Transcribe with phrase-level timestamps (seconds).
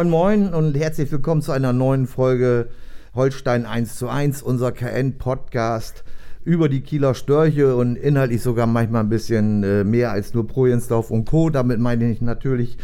[0.00, 2.70] Moin Moin und herzlich willkommen zu einer neuen Folge
[3.14, 6.04] Holstein 1 zu 1, unser KN-Podcast
[6.42, 10.64] über die Kieler Störche und inhaltlich sogar manchmal ein bisschen äh, mehr als nur Pro
[10.66, 11.50] Jensdorf und Co.
[11.50, 12.78] Damit meine ich natürlich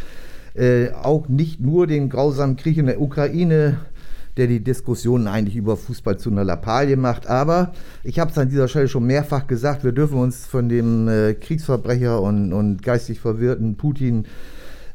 [0.53, 3.79] äh, auch nicht nur den grausamen Krieg in der Ukraine,
[4.37, 7.25] der die Diskussionen eigentlich über Fußball zu einer Lappalie macht.
[7.25, 7.73] Aber
[8.03, 11.33] ich habe es an dieser Stelle schon mehrfach gesagt, wir dürfen uns von dem äh,
[11.33, 14.27] Kriegsverbrecher und, und geistig verwirrten Putin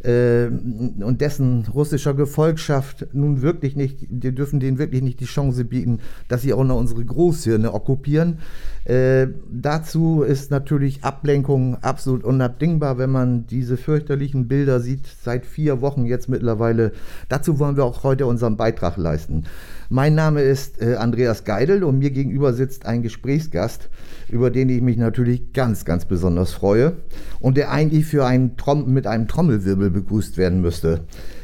[0.05, 5.65] äh, und dessen russischer Gefolgschaft nun wirklich nicht, wir dürfen denen wirklich nicht die Chance
[5.65, 8.39] bieten, dass sie auch noch unsere Großhirne okkupieren.
[8.85, 15.81] Äh, dazu ist natürlich Ablenkung absolut unabdingbar, wenn man diese fürchterlichen Bilder sieht, seit vier
[15.81, 16.91] Wochen jetzt mittlerweile.
[17.29, 19.45] Dazu wollen wir auch heute unseren Beitrag leisten.
[19.89, 23.89] Mein Name ist äh, Andreas Geidel und mir gegenüber sitzt ein Gesprächsgast,
[24.29, 26.95] über den ich mich natürlich ganz, ganz besonders freue
[27.39, 31.03] und der eigentlich für einen Trom mit einem Trommelwirbel begrüßt werden müsste.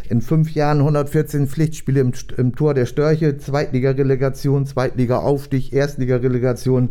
[0.08, 6.88] In fünf Jahren 114 Pflichtspiele im, im Tor der Störche, Zweitliga-Relegation, Zweitliga-Aufstieg, Erstliga-Relegation.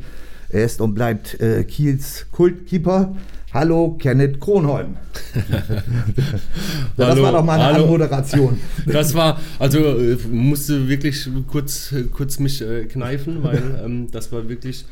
[0.49, 3.15] Er ist und bleibt äh, Kiels Kultkeeper.
[3.53, 4.97] Hallo, Kenneth Kronholm.
[6.95, 7.83] das hallo, war doch mal eine hallo.
[7.85, 8.59] Anmoderation.
[8.85, 14.47] Das war, also äh, musste wirklich kurz, kurz mich äh, kneifen, weil ähm, das war
[14.47, 14.85] wirklich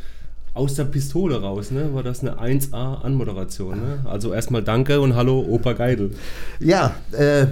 [0.55, 1.93] aus der Pistole raus, ne?
[1.93, 3.99] War das eine 1A-Anmoderation, ne?
[4.05, 6.11] Also erstmal danke und hallo, Opa Geidel.
[6.61, 7.45] Ja, äh,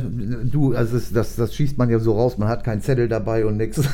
[0.45, 3.45] du, also das, das, das, schießt man ja so raus, man hat keinen Zettel dabei
[3.45, 3.81] und nichts.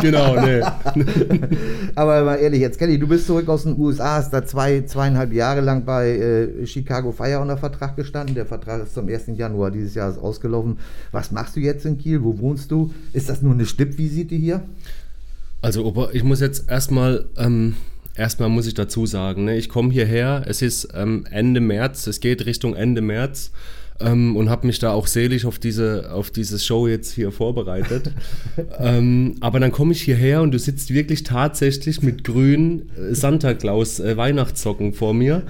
[0.00, 0.60] Genau, ne.
[1.94, 5.32] Aber mal ehrlich, jetzt Kelly, du bist zurück aus den USA, hast da zwei, zweieinhalb
[5.32, 8.34] Jahre lang bei äh, Chicago Fire unter Vertrag gestanden.
[8.34, 9.26] Der Vertrag ist zum 1.
[9.36, 10.78] Januar dieses Jahres ausgelaufen.
[11.12, 12.24] Was machst du jetzt in Kiel?
[12.24, 12.92] Wo wohnst du?
[13.12, 14.62] Ist das nur eine Stippvisite hier?
[15.60, 17.26] Also, Opa, ich muss jetzt erstmal.
[17.36, 17.76] Ähm
[18.16, 22.20] erstmal muss ich dazu sagen, ne, ich komme hierher, es ist ähm, Ende März, es
[22.20, 23.52] geht Richtung Ende März
[24.02, 28.12] ähm, und habe mich da auch selig auf diese, auf diese Show jetzt hier vorbereitet.
[28.78, 33.54] ähm, aber dann komme ich hierher und du sitzt wirklich tatsächlich mit grünen äh, Santa
[33.54, 35.42] Claus äh, Weihnachtssocken vor mir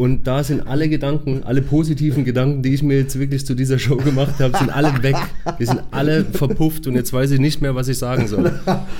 [0.00, 3.78] und da sind alle Gedanken, alle positiven Gedanken, die ich mir jetzt wirklich zu dieser
[3.78, 5.16] Show gemacht habe, sind alle weg.
[5.58, 8.50] Die sind alle verpufft und jetzt weiß ich nicht mehr, was ich sagen soll.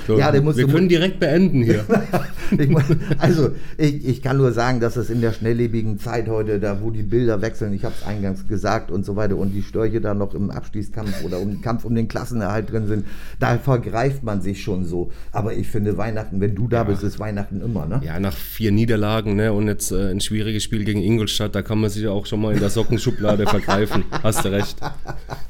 [0.05, 1.85] So, ja, wir können direkt beenden hier.
[2.51, 2.69] ich
[3.17, 3.49] also,
[3.79, 7.01] ich, ich kann nur sagen, dass es in der schnelllebigen Zeit heute, da wo die
[7.01, 10.33] Bilder wechseln, ich habe es eingangs gesagt und so weiter, und die Störche da noch
[10.33, 13.05] im Abstiegskampf oder im Kampf um den Klassenerhalt drin sind,
[13.39, 15.11] da vergreift man sich schon so.
[15.31, 16.83] Aber ich finde, Weihnachten, wenn du da ja.
[16.85, 18.01] bist, ist Weihnachten immer, ne?
[18.03, 21.61] Ja, nach vier Niederlagen ne, und jetzt äh, ein schwieriges Spiel gegen gegen Ingolstadt, da
[21.61, 24.03] kann man sich auch schon mal in der Sockenschublade vergreifen.
[24.23, 24.77] Hast du recht.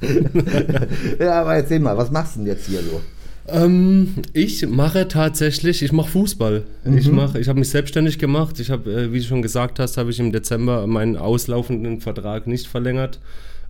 [1.20, 3.02] ja, aber erzähl mal, was machst du denn jetzt hier so?
[3.52, 6.64] Ähm, ich mache tatsächlich, ich mache Fußball.
[6.84, 6.98] Mhm.
[6.98, 8.60] Ich mache, ich habe mich selbstständig gemacht.
[8.60, 12.48] Ich habe, äh, wie du schon gesagt hast, habe ich im Dezember meinen auslaufenden Vertrag
[12.48, 13.20] nicht verlängert.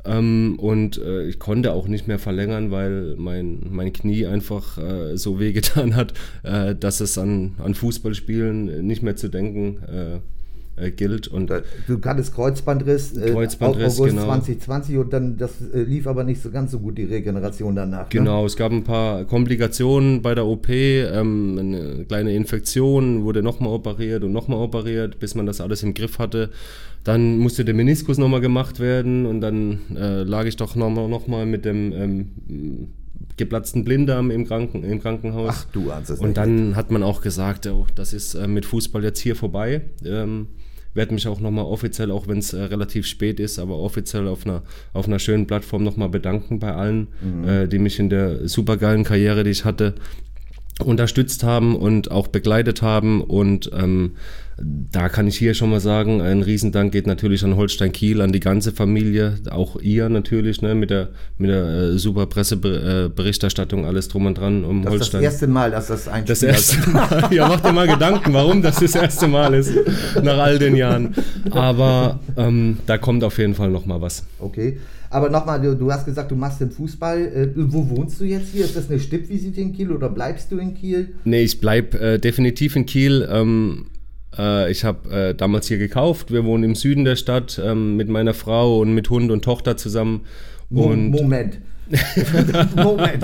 [0.03, 5.17] Ähm, und äh, ich konnte auch nicht mehr verlängern, weil mein, mein Knie einfach äh,
[5.17, 10.21] so wehgetan hat, äh, dass es an, an Fußballspielen nicht mehr zu denken
[10.81, 11.27] äh, äh, gilt.
[11.27, 14.25] Und du hattest Kreuzbandriss, äh, Kreuzbandriss August genau.
[14.25, 18.03] 2020 und dann das äh, lief aber nicht so ganz so gut, die Regeneration danach.
[18.03, 18.09] Ne?
[18.09, 18.47] Genau, ne?
[18.47, 24.23] es gab ein paar Komplikationen bei der OP, ähm, eine kleine Infektion, wurde nochmal operiert
[24.23, 26.49] und nochmal operiert, bis man das alles im Griff hatte.
[27.03, 31.27] Dann musste der Meniskus nochmal gemacht werden und dann äh, lag ich doch nochmal noch
[31.27, 32.27] mal mit dem ähm,
[33.37, 35.49] geplatzten Blinddarm im, Kranken, im Krankenhaus.
[35.49, 39.03] Ach du es Und dann hat man auch gesagt, oh, das ist äh, mit Fußball
[39.03, 39.81] jetzt hier vorbei.
[40.05, 40.47] Ähm,
[40.93, 44.45] werde mich auch nochmal offiziell, auch wenn es äh, relativ spät ist, aber offiziell auf
[44.45, 44.63] einer,
[44.93, 47.47] auf einer schönen Plattform nochmal bedanken bei allen, mhm.
[47.47, 49.95] äh, die mich in der supergeilen Karriere, die ich hatte,
[50.83, 53.21] unterstützt haben und auch begleitet haben.
[53.21, 54.13] Und ähm,
[54.63, 58.31] da kann ich hier schon mal sagen, ein Riesendank geht natürlich an Holstein Kiel, an
[58.31, 64.07] die ganze Familie, auch ihr natürlich, ne, mit der, mit der äh, super Presseberichterstattung, alles
[64.07, 65.23] drum und dran um das Holstein.
[65.23, 67.87] Das ist das erste Mal, dass das ein Das erste Mal, ja, mach dir mal
[67.87, 69.73] Gedanken, warum das das erste Mal ist,
[70.21, 71.15] nach all den Jahren.
[71.51, 74.23] Aber ähm, da kommt auf jeden Fall noch mal was.
[74.39, 74.79] Okay.
[75.11, 77.19] Aber nochmal, du, du, hast gesagt, du machst den Fußball.
[77.19, 78.63] Äh, wo wohnst du jetzt hier?
[78.63, 81.15] Ist das eine Stippvisite in Kiel oder bleibst du in Kiel?
[81.25, 83.27] Nee, ich bleib äh, definitiv in Kiel.
[83.29, 83.87] Ähm,
[84.37, 86.31] äh, ich habe äh, damals hier gekauft.
[86.31, 89.77] Wir wohnen im Süden der Stadt ähm, mit meiner Frau und mit Hund und Tochter
[89.77, 90.21] zusammen.
[90.69, 91.59] Und Moment.
[92.75, 93.23] Moment.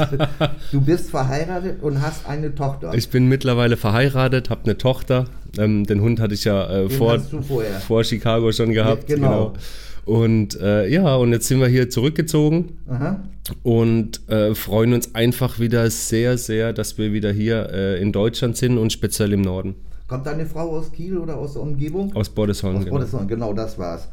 [0.72, 2.94] Du bist verheiratet und hast eine Tochter.
[2.94, 5.26] Ich bin mittlerweile verheiratet, habe eine Tochter.
[5.58, 7.20] Ähm, den Hund hatte ich ja äh, vor,
[7.88, 9.10] vor Chicago schon gehabt.
[9.10, 9.30] Ja, genau.
[9.30, 9.54] genau.
[10.08, 13.24] Und äh, ja, und jetzt sind wir hier zurückgezogen Aha.
[13.64, 18.56] und äh, freuen uns einfach wieder sehr, sehr, dass wir wieder hier äh, in Deutschland
[18.56, 19.76] sind und speziell im Norden.
[20.08, 22.16] Kommt deine Frau aus Kiel oder aus der Umgebung?
[22.16, 22.78] Aus Bordesholm.
[22.78, 22.96] Aus genau.
[22.96, 24.08] Bordesholm, genau, das war's.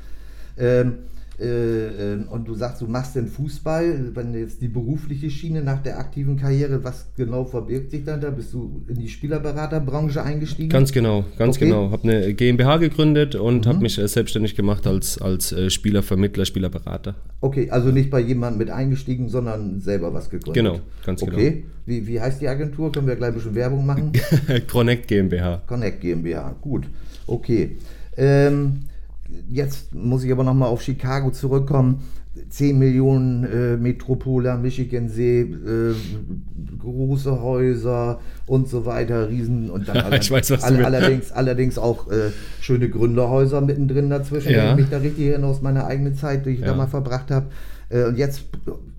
[0.59, 0.99] Ähm,
[1.41, 5.83] äh, ähm, und du sagst, du machst den Fußball, wenn jetzt die berufliche Schiene nach
[5.83, 8.31] der aktiven Karriere, was genau verbirgt sich dann da?
[8.31, 10.69] Bist du in die Spielerberaterbranche eingestiegen?
[10.69, 11.67] Ganz genau, ganz okay.
[11.67, 11.91] genau.
[11.91, 13.69] Habe eine GmbH gegründet und mhm.
[13.69, 17.17] habe mich äh, selbstständig gemacht als, als äh, Spielervermittler, Spielerberater.
[17.41, 20.55] Okay, also nicht bei jemandem mit eingestiegen, sondern selber was gegründet.
[20.55, 21.31] Genau, ganz okay.
[21.31, 21.43] genau.
[21.43, 22.93] Okay, wie, wie heißt die Agentur?
[22.93, 24.13] Können wir gleich ein bisschen Werbung machen?
[24.71, 25.63] Connect GmbH.
[25.67, 26.85] Connect GmbH, gut.
[27.27, 27.77] Okay.
[28.17, 28.85] Ähm,
[29.49, 32.05] jetzt muss ich aber nochmal auf Chicago zurückkommen.
[32.49, 35.95] 10 Millionen äh, Metropole Michigan See, äh,
[36.81, 42.31] große Häuser und so weiter, Riesen und dann ich weiß, all, allerdings, allerdings auch äh,
[42.61, 44.65] schöne Gründerhäuser mittendrin dazwischen, ja.
[44.65, 46.67] wenn ich mich da richtig erinnere aus meiner eigenen Zeit, die ich ja.
[46.67, 47.47] da mal verbracht habe.
[47.89, 48.45] Äh, und jetzt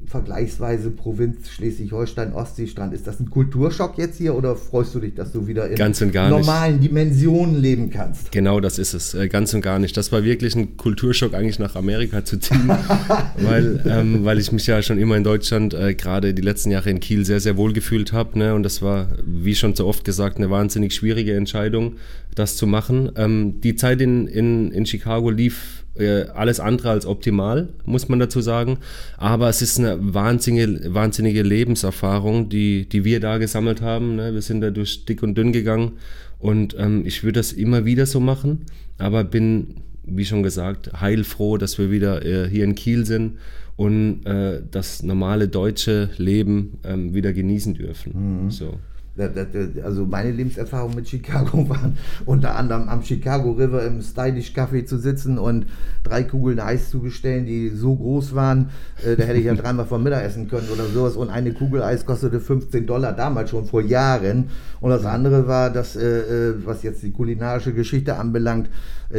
[0.08, 2.94] vergleichsweise Provinz Schleswig-Holstein, Ostseestrand.
[2.94, 6.80] Ist das ein Kulturschock jetzt hier oder freust du dich, dass du wieder in normalen
[6.80, 6.90] nicht.
[6.90, 8.32] Dimensionen leben kannst?
[8.32, 9.14] Genau, das ist es.
[9.14, 9.98] Äh, ganz und gar nicht.
[9.98, 12.70] Das war wirklich ein Kulturschock, eigentlich nach Amerika zu ziehen,
[13.38, 16.90] weil, ähm, weil ich mich ja schon immer in Deutschland, äh, gerade die letzten Jahre
[16.90, 18.38] in Kiel, sehr, sehr wohl gefühlt habe.
[18.38, 18.54] Ne?
[18.54, 21.96] Und das war, wie schon so oft gesagt, eine wahnsinnig schwierige Entscheidung,
[22.36, 23.12] das zu machen.
[23.16, 28.20] Ähm, die Zeit in, in, in Chicago lief äh, alles andere als optimal, muss man
[28.20, 28.78] dazu sagen.
[29.18, 34.18] Aber es ist eine wahnsinnige, wahnsinnige Lebenserfahrung, die, die wir da gesammelt haben.
[34.18, 34.34] Ne?
[34.34, 35.94] Wir sind da durch dick und dünn gegangen
[36.40, 38.66] und ähm, ich würde das immer wieder so machen,
[38.98, 43.38] aber bin, wie schon gesagt, heilfroh, dass wir wieder äh, hier in Kiel sind
[43.78, 48.44] und äh, das normale deutsche Leben ähm, wieder genießen dürfen.
[48.46, 48.52] Mhm.
[48.52, 48.80] So.
[49.18, 54.98] Also meine Lebenserfahrung mit Chicago waren unter anderem am Chicago River im Stylish Café zu
[54.98, 55.68] sitzen und
[56.04, 58.70] drei Kugeln Eis zu bestellen, die so groß waren,
[59.06, 61.16] äh, da hätte ich ja dreimal vom Mittag essen können oder sowas.
[61.16, 64.50] Und eine Kugel Eis kostete 15 Dollar, damals schon vor Jahren.
[64.82, 66.20] Und das andere war, dass, äh,
[66.50, 68.70] äh, was jetzt die kulinarische Geschichte anbelangt,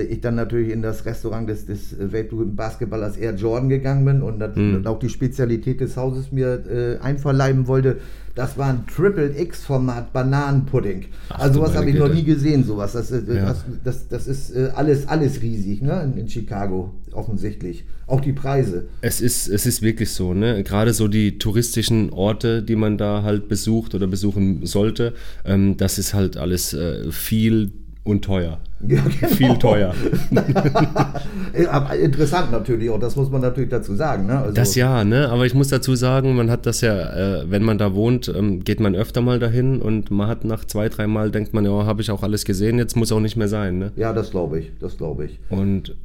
[0.01, 4.39] ich dann natürlich in das Restaurant des, des weltberühmten Basketballers Air Jordan gegangen bin und
[4.57, 4.87] mhm.
[4.87, 7.99] auch die Spezialität des Hauses mir einverleiben wollte
[8.37, 11.07] das war ein Triple X-Format Bananenpudding.
[11.31, 12.93] Ach, also sowas habe ich noch nie gesehen, sowas.
[12.93, 13.47] Das, äh, ja.
[13.47, 16.03] das, das, das, ist äh, alles, alles riesig, ne?
[16.03, 17.85] In, in, Chicago, offensichtlich.
[18.07, 18.89] Auch die Preise.
[19.01, 20.63] Es ist, es ist wirklich so, ne?
[20.65, 25.15] Gerade so die touristischen Orte, die man da halt besucht oder besuchen sollte,
[25.47, 27.73] ähm, das ist halt alles äh, viel
[28.07, 28.59] und teuer.
[28.87, 29.33] Ja, genau.
[29.33, 29.95] Viel teuer.
[31.71, 34.27] aber interessant natürlich auch, das muss man natürlich dazu sagen.
[34.27, 34.39] Ne?
[34.39, 35.31] Also das ja, ne?
[35.31, 36.95] aber ich muss dazu sagen, man hat das ja,
[37.39, 40.67] äh, wenn man da wohnt, ähm, geht man öfter mal dahin und man hat nach
[40.67, 43.37] zwei, drei Mal, denkt man, ja, habe ich auch alles gesehen, jetzt muss auch nicht
[43.37, 43.79] mehr sein.
[43.79, 43.93] Ne?
[43.97, 45.39] Ja, das glaube ich, das glaube ich.
[45.49, 45.97] Und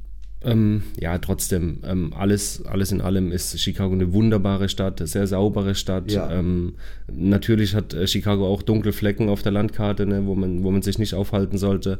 [0.44, 5.76] ähm, ja, trotzdem, ähm, alles, alles in allem ist Chicago eine wunderbare Stadt, sehr saubere
[5.76, 6.12] Stadt.
[6.12, 6.32] Ja.
[6.32, 6.74] Ähm,
[7.12, 10.82] natürlich hat äh, Chicago auch dunkle Flecken auf der Landkarte, ne, wo, man, wo man
[10.82, 12.00] sich nicht aufhalten sollte.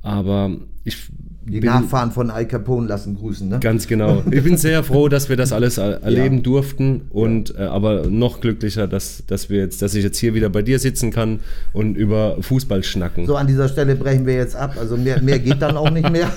[0.00, 0.96] Aber ich
[1.44, 3.58] die Nachfahren von Al Capone lassen grüßen, ne?
[3.60, 4.22] Ganz genau.
[4.30, 6.42] Ich bin sehr froh, dass wir das alles erleben ja.
[6.42, 10.50] durften und äh, aber noch glücklicher, dass, dass wir jetzt, dass ich jetzt hier wieder
[10.50, 11.40] bei dir sitzen kann
[11.72, 13.26] und über Fußball schnacken.
[13.26, 14.76] So, an dieser Stelle brechen wir jetzt ab.
[14.78, 16.30] Also mehr, mehr geht dann auch nicht mehr.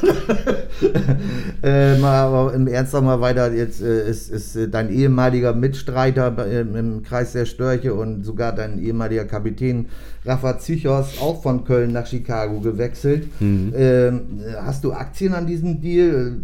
[1.64, 6.34] äh, mal, aber im Ernst mal weiter, jetzt äh, ist, ist äh, dein ehemaliger Mitstreiter
[6.48, 9.86] im, im Kreis der Störche und sogar dein ehemaliger Kapitän
[10.26, 13.28] Rafa Zichos auch von Köln nach Chicago gewechselt.
[13.40, 13.74] Mhm.
[13.76, 14.22] Ähm,
[14.62, 16.38] hast du Aktien an diesem Deal?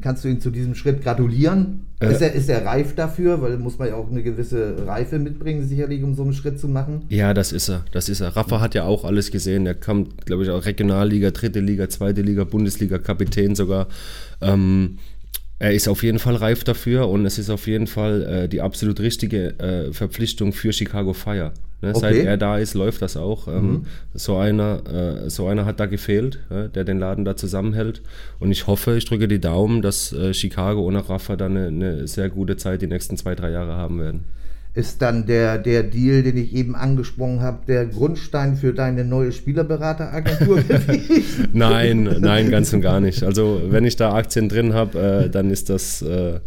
[0.00, 1.86] Kannst du ihn zu diesem Schritt gratulieren?
[2.00, 3.42] Äh, ist, er, ist er reif dafür?
[3.42, 6.68] Weil muss man ja auch eine gewisse Reife mitbringen, sicherlich, um so einen Schritt zu
[6.68, 7.02] machen.
[7.08, 7.84] Ja, das ist er.
[7.92, 8.36] Das ist er.
[8.36, 9.66] Rafa hat ja auch alles gesehen.
[9.66, 13.88] Er kommt, glaube ich, auch Regionalliga, dritte Liga, zweite Liga, Bundesliga, Kapitän sogar.
[14.40, 14.98] Ähm,
[15.58, 18.60] er ist auf jeden Fall reif dafür und es ist auf jeden Fall äh, die
[18.60, 21.52] absolut richtige äh, Verpflichtung für Chicago Fire.
[21.80, 21.90] Ne?
[21.90, 21.98] Okay.
[22.00, 23.48] Seit er da ist, läuft das auch.
[23.48, 23.86] Ähm, mhm.
[24.14, 24.82] so, einer,
[25.24, 28.02] äh, so einer hat da gefehlt, der den Laden da zusammenhält.
[28.38, 32.08] Und ich hoffe, ich drücke die Daumen, dass äh, Chicago ohne Rafa dann eine, eine
[32.08, 34.24] sehr gute Zeit die nächsten zwei, drei Jahre haben werden
[34.74, 39.32] ist dann der, der Deal, den ich eben angesprochen habe, der Grundstein für deine neue
[39.32, 41.48] Spielerberateragentur gewesen?
[41.52, 43.22] nein, nein, ganz und gar nicht.
[43.22, 46.40] Also wenn ich da Aktien drin habe, äh, dann ist das, äh,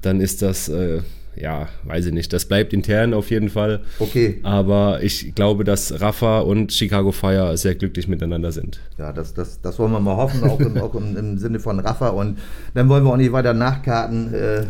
[0.00, 1.00] dann ist das äh,
[1.40, 2.32] ja, weiß ich nicht.
[2.32, 3.80] Das bleibt intern auf jeden Fall.
[3.98, 4.40] Okay.
[4.42, 8.80] Aber ich glaube, dass Rafa und Chicago Fire sehr glücklich miteinander sind.
[8.98, 11.78] Ja, das, das, das wollen wir mal hoffen, auch, im, auch im, im, Sinne von
[11.80, 12.08] Rafa.
[12.08, 12.38] Und
[12.74, 14.64] dann wollen wir auch nicht weiter nachkarten, äh,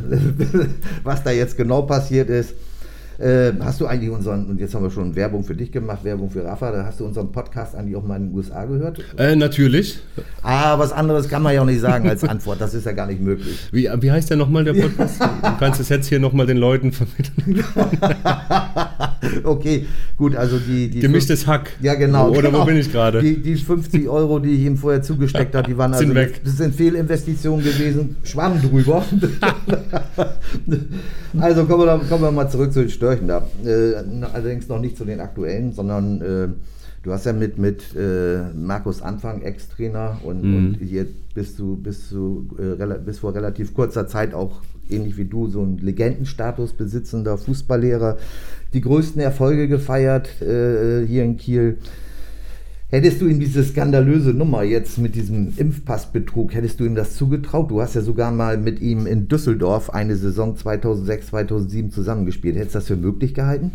[1.04, 2.54] was da jetzt genau passiert ist.
[3.18, 6.30] Äh, hast du eigentlich unseren, und jetzt haben wir schon Werbung für dich gemacht, Werbung
[6.30, 9.00] für Rafa, da hast du unseren Podcast eigentlich auch mal in den USA gehört?
[9.16, 9.98] Äh, natürlich.
[10.42, 13.06] Ah, was anderes kann man ja auch nicht sagen als Antwort, das ist ja gar
[13.06, 13.58] nicht möglich.
[13.72, 15.20] Wie, wie heißt der nochmal, der Podcast?
[15.20, 17.64] du kannst es jetzt hier nochmal den Leuten vermitteln.
[19.44, 20.88] okay, gut, also die...
[20.90, 21.70] die Gemischtes Hack.
[21.80, 22.30] Ja, genau.
[22.30, 22.60] Oder genau.
[22.60, 23.20] wo bin ich gerade?
[23.20, 26.14] Die, die 50 Euro, die ich ihm vorher zugesteckt habe, die waren Sind also...
[26.14, 26.40] weg.
[26.44, 29.04] Das sind Fehlinvestitionen gewesen, schwamm drüber.
[31.40, 33.46] also kommen wir, kommen wir mal zurück zu den Störchen da.
[33.64, 33.94] Äh,
[34.32, 36.48] allerdings noch nicht zu den aktuellen, sondern äh,
[37.02, 40.56] du hast ja mit, mit äh, Markus Anfang, Ex-Trainer, und, Mhm.
[40.56, 44.60] und hier bist du, bist du äh, rela- bis vor relativ kurzer Zeit auch
[44.90, 48.18] ähnlich wie du so einen Legendenstatus besitzender Fußballlehrer,
[48.72, 51.78] die größten Erfolge gefeiert äh, hier in Kiel.
[52.90, 57.70] Hättest du ihm diese skandalöse Nummer jetzt mit diesem Impfpassbetrug, hättest du ihm das zugetraut?
[57.70, 62.56] Du hast ja sogar mal mit ihm in Düsseldorf eine Saison 2006, 2007 zusammengespielt.
[62.56, 63.72] Hättest du das für möglich gehalten?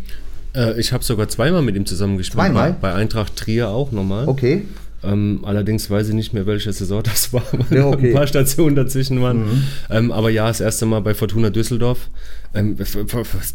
[0.54, 2.42] Äh, ich habe sogar zweimal mit ihm zusammengespielt.
[2.42, 2.72] Zweimal?
[2.72, 4.26] Bei, bei Eintracht Trier auch nochmal.
[4.26, 4.62] Okay.
[5.04, 8.08] Ähm, allerdings weiß ich nicht mehr, welche Saison das war, weil Ja, okay.
[8.08, 9.64] ein paar Stationen dazwischen waren.
[9.90, 12.10] Ähm, aber ja, das erste Mal bei Fortuna Düsseldorf.
[12.54, 12.76] Ähm,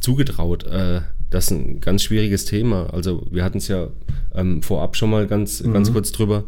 [0.01, 0.65] zugetraut.
[0.65, 2.91] Äh, das ist ein ganz schwieriges Thema.
[2.93, 3.87] Also wir hatten es ja
[4.33, 6.43] ähm, vorab schon mal ganz, ganz kurz drüber,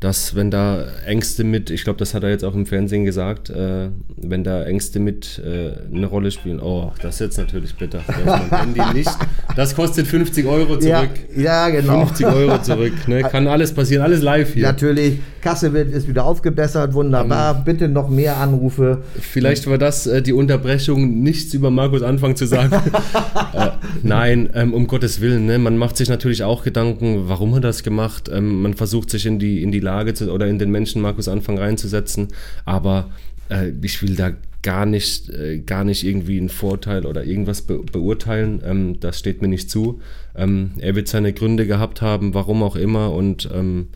[0.00, 3.50] dass wenn da Ängste mit, ich glaube, das hat er jetzt auch im Fernsehen gesagt,
[3.50, 8.00] äh, wenn da Ängste mit äh, eine Rolle spielen, oh, das ist jetzt natürlich bitter.
[8.06, 9.10] Da ist mein Handy nicht.
[9.56, 11.10] Das kostet 50 Euro zurück.
[11.36, 12.06] Ja, ja, genau.
[12.06, 13.08] 50 Euro zurück.
[13.08, 13.22] Ne?
[13.30, 14.62] Kann alles passieren, alles live hier.
[14.62, 17.64] Natürlich, Kasse wird, ist wieder aufgebessert, wunderbar.
[17.64, 18.98] Bitte noch mehr Anrufe.
[19.18, 22.74] Vielleicht war das äh, die Unterbrechung, nichts über Markus Anfang zu sagen.
[23.54, 23.70] äh,
[24.02, 25.46] nein, ähm, um Gottes Willen.
[25.46, 25.58] Ne?
[25.58, 28.28] Man macht sich natürlich auch Gedanken, warum hat er das gemacht.
[28.30, 31.28] Ähm, man versucht sich in die, in die Lage zu, oder in den Menschen Markus
[31.28, 32.28] Anfang reinzusetzen.
[32.66, 33.08] Aber
[33.48, 37.78] äh, ich will da gar nicht, äh, gar nicht irgendwie einen Vorteil oder irgendwas be
[37.90, 38.60] beurteilen.
[38.66, 40.00] Ähm, das steht mir nicht zu.
[40.36, 43.12] Ähm, er wird seine Gründe gehabt haben, warum auch immer.
[43.12, 43.86] Und ähm,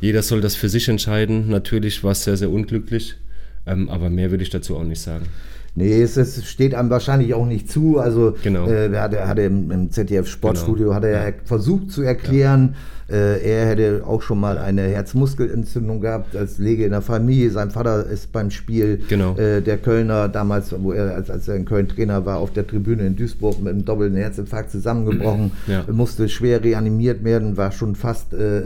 [0.00, 1.48] jeder soll das für sich entscheiden.
[1.48, 3.16] Natürlich war es sehr, sehr unglücklich.
[3.66, 5.26] Ähm, aber mehr würde ich dazu auch nicht sagen.
[5.74, 7.98] Nee, es, es steht einem wahrscheinlich auch nicht zu.
[7.98, 8.66] Also Genau.
[8.68, 12.74] äh, er hatte, hatte im, im ZDF Sportstudio hat er versucht zu erklären,
[13.10, 17.50] äh, er hätte auch schon mal eine Herzmuskelentzündung gehabt als Lege in der Familie.
[17.50, 19.34] Sein Vater ist beim Spiel Genau.
[19.36, 22.66] äh, der Kölner damals, wo er als, als er in Köln Trainer war, auf der
[22.66, 25.84] Tribüne in Duisburg mit einem doppelten Herzinfarkt zusammengebrochen, Ja.
[25.90, 28.58] musste schwer reanimiert werden, war schon fast äh,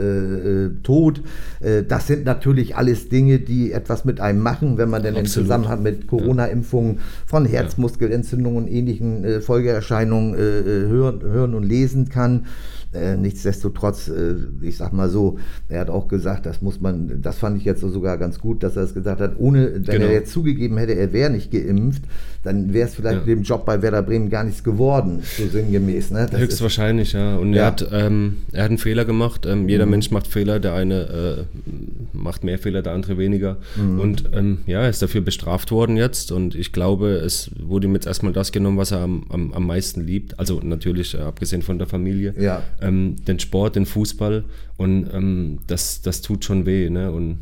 [0.64, 1.20] äh, tot.
[1.60, 5.26] Äh, das sind natürlich alles Dinge, die etwas mit einem machen, wenn man denn im.
[5.26, 6.91] Zusammenhang mit Corona-Impfungen
[7.26, 12.46] von Herzmuskelentzündungen und ähnlichen äh, Folgeerscheinungen äh, äh, hören, hören und lesen kann.
[12.94, 17.38] Äh, nichtsdestotrotz, äh, ich sag mal so, er hat auch gesagt, das muss man, das
[17.38, 20.04] fand ich jetzt sogar ganz gut, dass er es gesagt hat, ohne, wenn Genau.
[20.06, 22.02] er jetzt zugegeben hätte, er wäre nicht geimpft,
[22.42, 23.26] dann wäre es vielleicht Ja.
[23.26, 26.10] mit dem Job bei Werder Bremen gar nichts geworden, so sinngemäß.
[26.10, 26.26] Ne?
[26.30, 27.36] Das ist- Höchstwahrscheinlich, ja.
[27.36, 27.62] Und Ja.
[27.62, 29.46] Er, hat, ähm, er hat einen Fehler gemacht.
[29.46, 30.58] Ähm, jeder Mensch macht Fehler.
[30.60, 31.58] Der eine äh,
[32.12, 33.56] macht mehr Fehler, der andere weniger.
[33.76, 36.32] Und ähm, ja, er ist dafür bestraft worden jetzt.
[36.32, 39.66] Und ich glaube, es wurde ihm jetzt erstmal das genommen, was er am, am, am
[39.66, 40.38] meisten liebt.
[40.38, 42.34] Also natürlich, äh, abgesehen von der Familie.
[42.38, 42.62] Ja.
[42.82, 44.44] Ähm, den Sport, den Fußball.
[44.76, 46.90] Und ähm, das, das tut schon weh.
[46.90, 47.10] Ne?
[47.10, 47.38] Und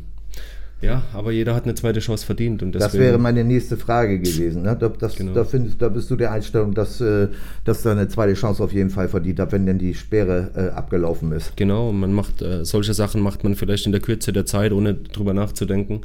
[0.82, 2.62] ja, aber jeder hat eine zweite Chance verdient.
[2.62, 4.62] Und Das deswegen, wäre meine nächste Frage gewesen.
[4.62, 4.76] Ne?
[4.80, 5.34] Da, das, Genau.
[5.34, 7.28] da, findest, da bist du der Einstellung, dass, äh,
[7.64, 10.74] dass er eine zweite Chance auf jeden Fall verdient hat, wenn denn die Sperre äh,
[10.74, 11.54] abgelaufen ist.
[11.56, 14.94] Genau, man macht äh, solche Sachen macht man vielleicht in der Kürze der Zeit, ohne
[14.94, 16.00] drüber nachzudenken.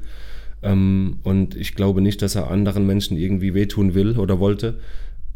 [0.61, 4.75] Ähm, und ich glaube nicht, dass er anderen Menschen irgendwie wehtun will oder wollte.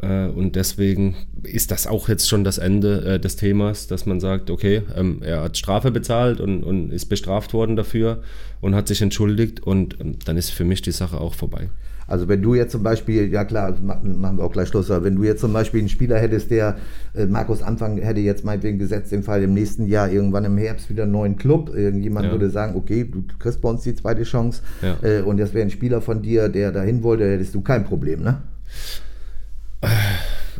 [0.01, 4.19] Äh, und deswegen ist das auch jetzt schon das Ende äh, des Themas, dass man
[4.19, 8.21] sagt, okay, ähm, er hat Strafe bezahlt und, und ist bestraft worden dafür
[8.61, 11.69] und hat sich entschuldigt und ähm, dann ist für mich die Sache auch vorbei.
[12.07, 15.05] Also wenn du jetzt zum Beispiel, ja klar, machen machen wir auch gleich Schluss, aber
[15.05, 16.77] wenn du jetzt zum Beispiel einen Spieler hättest, der
[17.13, 20.89] äh, Markus Anfang hätte jetzt meinetwegen gesetzt im Fall im nächsten Jahr irgendwann im Herbst
[20.89, 22.31] wieder einen neuen Club, irgendjemand Ja.
[22.31, 24.97] würde sagen, okay, du kriegst bei uns die zweite Chance Ja.
[25.03, 28.23] äh, und das wäre ein Spieler von dir, der dahin wollte, hättest du kein Problem,
[28.23, 28.37] ne?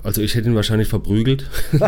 [0.04, 1.50] Also ich hätte ihn wahrscheinlich verprügelt.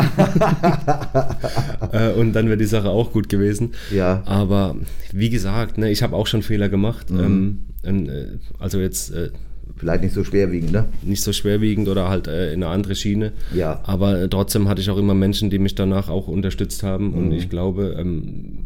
[1.92, 3.72] äh, und dann wäre die Sache auch gut gewesen.
[3.90, 4.22] Ja.
[4.26, 4.76] Aber
[5.12, 7.06] wie gesagt, ne, ich habe auch schon Fehler gemacht.
[7.10, 8.26] Ähm, ähm, äh,
[8.58, 9.30] also jetzt äh,
[9.76, 10.84] Vielleicht nicht so schwerwiegend, ne?
[11.02, 13.32] nicht so schwerwiegend oder halt äh, in eine andere Schiene.
[13.52, 13.80] Ja.
[13.84, 17.14] Aber äh, trotzdem hatte ich auch immer Menschen, die mich danach auch unterstützt haben.
[17.14, 18.58] Und ich glaube, ähm,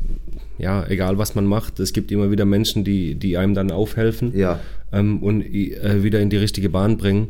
[0.59, 4.37] ja, egal was man macht, es gibt immer wieder Menschen, die, die einem dann aufhelfen
[4.37, 4.61] Ja.
[4.93, 7.29] ähm, und äh, wieder in die richtige Bahn bringen.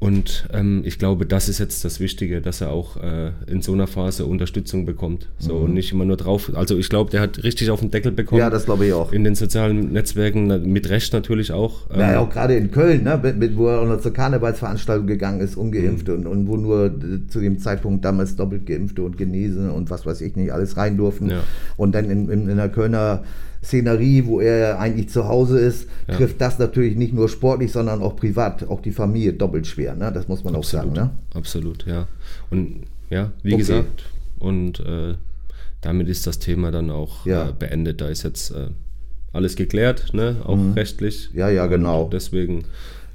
[0.00, 3.72] Und ähm, ich glaube, das ist jetzt das Wichtige, dass er auch äh, in so
[3.72, 5.28] einer Phase Unterstützung bekommt.
[5.38, 5.64] So mhm.
[5.64, 6.52] und nicht immer nur drauf.
[6.54, 8.38] Also ich glaube, der hat richtig auf den Deckel bekommen.
[8.38, 9.12] Ja, das glaube ich auch.
[9.12, 11.90] In den sozialen Netzwerken, mit Recht natürlich auch.
[11.90, 15.40] Ja, ähm, auch gerade in Köln, ne, mit, wo er auch noch zur Karnevalsveranstaltung gegangen
[15.40, 16.18] ist, ungeimpfte mhm.
[16.18, 20.06] und, und wo nur äh, zu dem Zeitpunkt damals doppelt geimpfte und Genesen und was
[20.06, 21.30] weiß ich nicht alles rein durften.
[21.30, 21.40] Ja.
[21.76, 23.24] Und dann in, in, in der Kölner
[23.62, 26.14] Szenerie, wo er eigentlich zu Hause ist, ja.
[26.14, 29.94] trifft das natürlich nicht nur sportlich, sondern auch privat, auch die Familie doppelt schwer.
[29.94, 30.12] Ne?
[30.12, 30.86] Das muss man Absolut.
[30.86, 31.06] auch sagen.
[31.06, 31.10] Ne?
[31.34, 32.06] Absolut, ja.
[32.50, 33.58] Und ja, wie okay.
[33.58, 34.04] gesagt,
[34.38, 35.14] und äh,
[35.80, 37.48] damit ist das Thema dann auch ja.
[37.48, 38.00] äh, beendet.
[38.00, 38.68] Da ist jetzt äh,
[39.32, 40.36] alles geklärt, ne?
[40.44, 40.72] auch mhm.
[40.72, 41.30] rechtlich.
[41.34, 42.04] Ja, ja, genau.
[42.04, 42.64] Und deswegen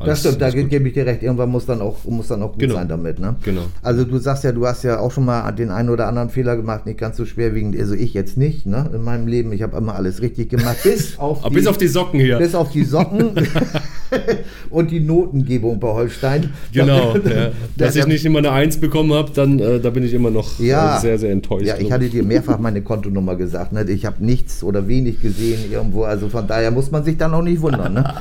[0.06, 1.24] das stimmt, da gebe ich dir recht.
[1.24, 2.76] Irgendwann muss dann auch, muss dann auch gut genau.
[2.76, 3.20] sein damit.
[3.20, 3.36] Ne?
[3.44, 3.64] Genau.
[3.82, 6.56] Also du sagst ja, du hast ja auch schon mal den einen oder anderen Fehler
[6.56, 7.78] gemacht, nicht ganz so schwerwiegend.
[7.78, 8.90] Also ich jetzt nicht, ne?
[8.94, 9.52] In meinem Leben.
[9.54, 10.78] Ich habe immer alles richtig gemacht.
[10.84, 12.38] Bis auf, die, bis auf die Socken hier.
[12.38, 13.32] Bis auf die Socken
[14.70, 16.52] und die Notengebung bei Holstein.
[16.72, 17.16] Genau.
[17.26, 17.52] ja.
[17.78, 20.60] Dass ich nicht immer eine Eins bekommen habe, dann äh, da bin ich immer noch
[20.60, 21.66] ja, äh, sehr, sehr enttäuscht.
[21.66, 23.74] Ja, ich hatte dir mehrfach meine Kontonummer gesagt.
[23.74, 23.84] Ne?
[23.90, 26.04] Ich habe nichts oder wenig gesehen irgendwo.
[26.04, 27.94] Also von daher muss man sich dann auch nicht wundern.
[27.94, 28.14] Ne?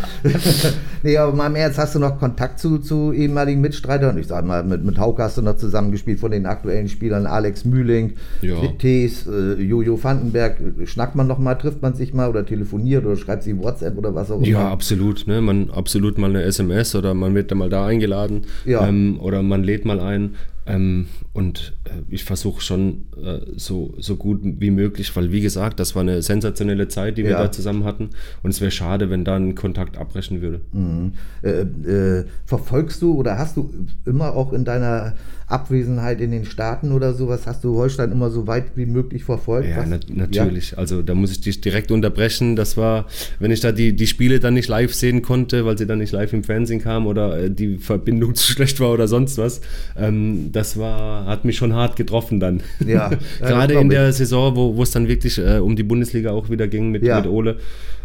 [1.03, 4.19] nee, aber mal im Ernst, hast du noch Kontakt Kontakt zu, zu ehemaligen Mitstreitern.
[4.19, 7.27] Ich sage mal, mit, mit Hauke hast du noch zusammengespielt von den aktuellen Spielern.
[7.27, 8.57] Alex Mühling, ja.
[8.79, 10.57] Tees, äh, Jojo Vandenberg.
[10.87, 14.15] Schnackt man noch mal, trifft man sich mal oder telefoniert oder schreibt sie WhatsApp oder
[14.15, 14.47] was auch immer?
[14.47, 15.27] Ja, absolut.
[15.27, 15.41] Ne?
[15.41, 18.87] Man, absolut mal eine SMS oder man wird dann mal da eingeladen ja.
[18.87, 20.37] ähm, oder man lädt mal ein.
[20.65, 25.81] Ähm, und äh, ich versuche schon äh, so, so gut wie möglich, weil wie gesagt,
[25.81, 27.43] das war eine sensationelle Zeit, die wir ja.
[27.43, 28.11] da zusammen hatten.
[28.45, 30.61] Und es wäre schade, wenn da ein Kontakt abbrechen würde.
[30.73, 31.15] Mhm.
[31.43, 33.73] Äh, äh verfolgst du oder hast du
[34.07, 35.15] immer auch in deiner
[35.53, 39.69] Abwesenheit in den Staaten oder sowas, hast du Holstein immer so weit wie möglich verfolgt?
[39.69, 40.73] Ja, na natürlich.
[40.73, 40.79] Ja.
[40.79, 42.57] Also da muss ich dich direkt unterbrechen.
[42.57, 43.07] Das war,
[43.39, 46.13] wenn ich da die, die Spiele dann nicht live sehen konnte, weil sie dann nicht
[46.13, 49.61] live im Fernsehen kamen oder äh, die Verbindung zu schlecht war oder sonst was,
[49.97, 52.63] ähm, das war, hat mich schon hart getroffen dann.
[52.85, 53.11] Ja.
[53.41, 56.67] Gerade in der Saison, wo, wo es dann wirklich äh, um die Bundesliga auch wieder
[56.67, 57.21] ging mit, ja.
[57.21, 57.59] mit Ole.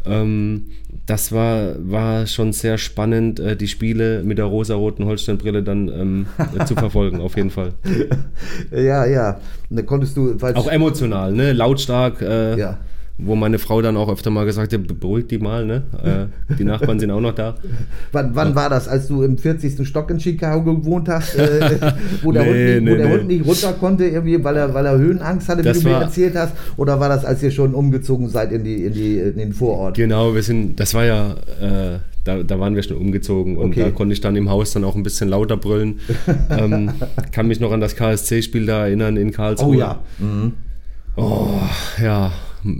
[0.06, 0.66] Ähm,
[1.06, 6.26] das war, war schon sehr spannend, äh, die Spiele mit der rosa-roten Holsteinbrille dann ähm,
[6.66, 7.74] zu verfolgen, auf jeden Fall.
[8.72, 9.40] Ja, ja.
[9.70, 10.36] Da konntest du.
[10.42, 11.54] Auch emotional, ne?
[11.54, 12.22] Lautstark.
[12.22, 12.78] Äh, ja
[13.18, 15.84] wo meine Frau dann auch öfter mal gesagt hat, beruhig die mal, ne?
[16.04, 17.56] Äh, die Nachbarn sind auch noch da.
[18.12, 19.88] wann, wann war das, als du im 40.
[19.88, 23.14] Stock in Chicago gewohnt hast, äh, wo, der, nee, Hund, nicht, nee, wo der nee.
[23.14, 26.00] Hund nicht runter konnte, irgendwie, weil er, weil er Höhenangst hatte, wie das du war,
[26.00, 26.54] mir erzählt hast?
[26.78, 29.96] Oder war das, als ihr schon umgezogen seid in, die, in, die, in den Vorort?
[29.96, 33.84] Genau, wir sind, das war ja, äh, da, da, waren wir schon umgezogen und okay.
[33.84, 36.00] da konnte ich dann im Haus dann auch ein bisschen lauter brüllen.
[36.50, 36.92] ähm,
[37.32, 39.76] kann mich noch an das KSC-Spiel da erinnern in Karlsruhe.
[39.76, 40.00] Oh ja.
[40.20, 40.54] Mhm.
[41.16, 41.48] Oh,
[42.02, 42.32] ja,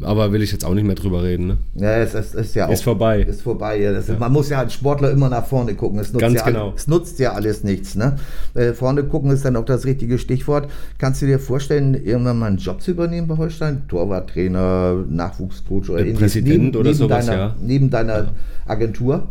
[0.02, 1.48] aber will ich jetzt auch nicht mehr drüber reden.
[1.48, 1.58] Ne?
[1.76, 2.72] Ja, es, es ist ja auch.
[2.72, 3.22] Ist vorbei.
[3.22, 3.80] Ist vorbei.
[3.80, 3.92] Ja.
[3.92, 6.00] Ist, man muss ja als Sportler immer nach vorne gucken.
[6.00, 6.74] Es nutzt Ganz ja genau.
[6.76, 7.96] es nutzt ja alles nichts.
[7.96, 8.18] Ne?
[8.54, 10.70] Äh, vorne gucken ist dann auch das richtige Stichwort.
[11.00, 13.88] Kannst du dir vorstellen, irgendwann mal einen Job zu übernehmen bei Holstein?
[13.88, 16.20] Torwarttrainer, Nachwuchscoach oder ähnliches?
[16.20, 17.56] Präsident neben, oder neben sowas, deiner, ja.
[17.60, 18.34] Neben deiner
[18.68, 19.28] Agentur?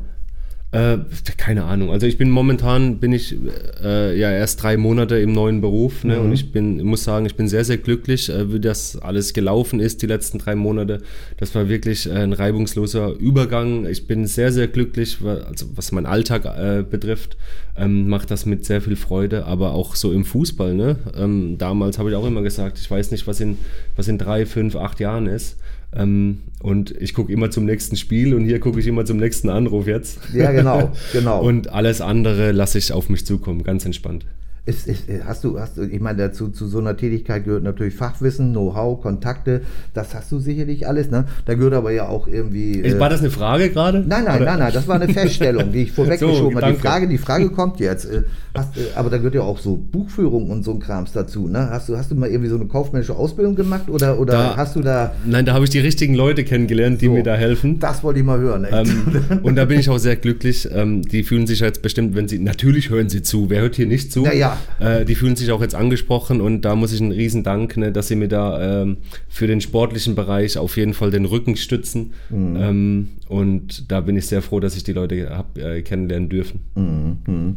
[0.72, 0.98] Äh,
[1.37, 1.92] keine Ahnung.
[1.92, 3.37] Also ich bin momentan bin ich
[3.85, 6.16] äh, ja erst drei Monate im neuen Beruf ne?
[6.16, 6.24] Mhm.
[6.24, 9.79] und ich bin muss sagen, ich bin sehr sehr glücklich, äh, wie das alles gelaufen
[9.79, 11.02] ist die letzten drei Monate.
[11.37, 13.87] Das war wirklich äh, ein reibungsloser Übergang.
[13.87, 17.37] Ich bin sehr sehr glücklich, also was mein Alltag äh, betrifft,
[17.76, 20.74] ähm, macht das mit sehr viel Freude, aber auch so im Fußball.
[20.74, 20.96] Ne?
[21.16, 23.57] Ähm, damals habe ich auch immer gesagt, ich weiß nicht, was in
[23.94, 25.59] was in drei, fünf, acht Jahren ist.
[25.96, 29.48] Ähm, und ich gucke immer zum nächsten Spiel und hier gucke ich immer zum nächsten
[29.48, 30.18] Anruf jetzt.
[30.35, 31.42] Ja, genau, genau.
[31.42, 34.26] und alles andere lasse ich auf mich zukommen, ganz entspannt.
[34.66, 37.94] Ist, ist, hast du, hast du, ich meine, dazu zu so einer Tätigkeit gehört natürlich
[37.94, 39.61] Fachwissen, Know-how, Kontakte,
[39.94, 41.26] das hast du sicherlich alles, ne?
[41.44, 42.83] Da gehört aber ja auch irgendwie.
[42.83, 44.00] Äh, war das eine Frage gerade?
[44.00, 46.72] Nein, nein, nein, nein, das war eine Feststellung, die ich vorweggeschoben so, habe.
[46.72, 48.07] Die Frage, die Frage kommt jetzt.
[48.07, 48.24] Äh,
[48.57, 51.70] hast, äh, aber da gehört ja auch so Buchführung und so ein Krams dazu, ne?
[51.70, 54.74] Hast du, hast du mal irgendwie so eine kaufmännische Ausbildung gemacht oder, oder da, hast
[54.74, 55.14] du da.
[55.24, 57.79] Nein, da habe ich die richtigen Leute kennengelernt, die so, mir da helfen.
[57.79, 60.68] Das wollte ich mal hören, ähm, und da bin ich auch sehr glücklich.
[60.72, 62.40] Ähm, die fühlen sich jetzt bestimmt, wenn sie.
[62.40, 63.48] Natürlich hören sie zu.
[63.48, 64.22] Wer hört hier nicht zu?
[64.22, 64.56] Naja.
[64.81, 67.77] Äh, die fühlen fühlen sich auch jetzt angesprochen und da muss ich einen riesen Dank,
[67.77, 71.57] ne, dass sie mir da ähm, für den sportlichen Bereich auf jeden Fall den Rücken
[71.57, 72.12] stützen.
[72.31, 72.57] Mhm.
[72.57, 76.61] Ähm, und da bin ich sehr froh, dass ich die Leute hab, äh, kennenlernen dürfen.
[76.77, 77.57] Mhm.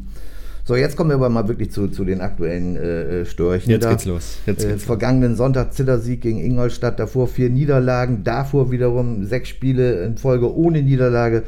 [0.69, 3.71] So, jetzt kommen wir aber mal wirklich zu, zu den aktuellen äh, äh Störchen.
[3.71, 3.89] Jetzt da.
[3.89, 4.37] geht's los.
[4.45, 10.17] Jetzt äh, vergangenen Sonntag Zittersieg gegen Ingolstadt, davor vier Niederlagen, davor wiederum sechs Spiele in
[10.17, 11.41] Folge ohne Niederlage.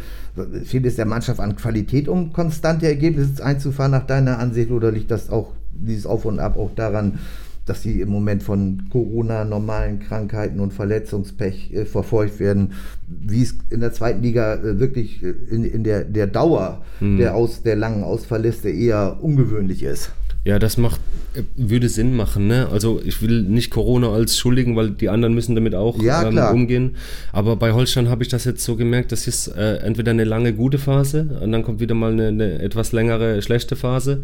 [0.63, 5.11] Fehlt es der Mannschaft an Qualität, um konstante Ergebnisse einzufahren nach deiner Ansicht oder liegt
[5.11, 7.19] das auch dieses Auf und Ab auch daran,
[7.65, 12.73] dass sie im Moment von Corona, normalen Krankheiten und Verletzungspech äh, verfolgt werden,
[13.07, 17.17] wie es in der zweiten Liga äh, wirklich äh, in, in der, der Dauer mhm.
[17.17, 20.11] der, aus, der langen Ausfallliste eher ungewöhnlich ist.
[20.43, 20.99] Ja, das macht,
[21.35, 22.47] äh, würde Sinn machen.
[22.47, 22.67] Ne?
[22.71, 26.37] Also ich will nicht Corona als schuldigen, weil die anderen müssen damit auch ja, ähm,
[26.55, 26.95] umgehen.
[27.31, 30.53] Aber bei Holstein habe ich das jetzt so gemerkt, das ist äh, entweder eine lange
[30.53, 34.23] gute Phase und dann kommt wieder mal eine, eine etwas längere schlechte Phase.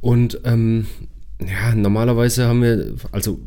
[0.00, 0.86] Und ähm,
[1.40, 3.38] ja, normalerweise haben wir, also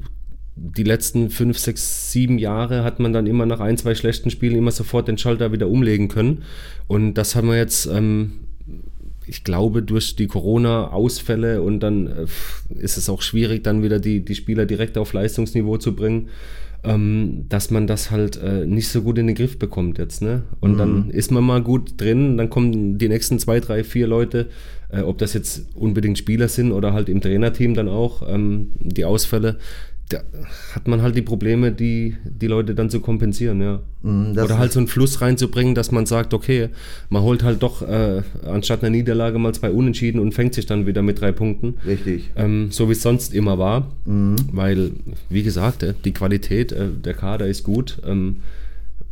[0.56, 4.58] die letzten fünf, sechs, sieben Jahre hat man dann immer nach ein, zwei schlechten Spielen
[4.58, 6.44] immer sofort den Schalter wieder umlegen können.
[6.88, 8.32] Und das haben wir jetzt ähm,
[9.30, 12.26] ich glaube, durch die Corona-Ausfälle und dann äh,
[12.82, 16.30] ist es auch schwierig, dann wieder die, die Spieler direkt auf Leistungsniveau zu bringen,
[16.84, 20.22] ähm, dass man das halt äh, nicht so gut in den Griff bekommt jetzt.
[20.22, 20.44] Ne?
[20.60, 20.78] Und mhm.
[20.78, 24.48] dann ist man mal gut drin, dann kommen die nächsten zwei, drei, vier Leute,
[24.90, 29.06] äh, ob das jetzt unbedingt Spieler sind oder halt im Trainerteam dann auch, ähm, die
[29.06, 29.58] Ausfälle,
[30.10, 30.24] da
[30.74, 33.80] hat man halt die Probleme, die, die Leute dann zu kompensieren, ja.
[34.02, 36.70] Mm, Oder halt so einen Fluss reinzubringen, dass man sagt, okay,
[37.10, 40.88] man holt halt doch äh, anstatt einer Niederlage mal zwei Unentschieden und fängt sich dann
[40.88, 41.76] wieder mit drei Punkten.
[41.86, 42.32] Richtig.
[42.36, 43.92] Ähm, so wie es sonst immer war.
[44.06, 44.36] Mhm.
[44.52, 44.92] Weil,
[45.30, 48.02] wie gesagt, äh, die Qualität äh, der Kader ist gut.
[48.06, 48.38] Ähm,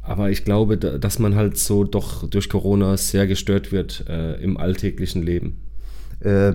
[0.01, 4.57] aber ich glaube, dass man halt so doch durch Corona sehr gestört wird äh, im
[4.57, 5.57] alltäglichen Leben.
[6.19, 6.53] Äh,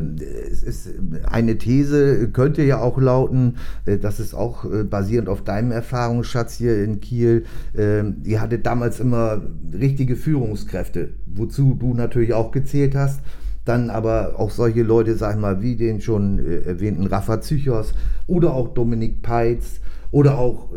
[0.50, 0.88] es ist
[1.30, 6.54] eine These könnte ja auch lauten, äh, das ist auch äh, basierend auf deinem Erfahrungsschatz
[6.54, 7.44] hier in Kiel.
[8.24, 13.20] Ihr hattet damals immer richtige Führungskräfte, wozu du natürlich auch gezählt hast.
[13.64, 17.94] Dann aber auch solche Leute, sag ich mal, wie den schon erwähnten Rafa Zychos
[18.26, 20.70] oder auch Dominik Peitz oder auch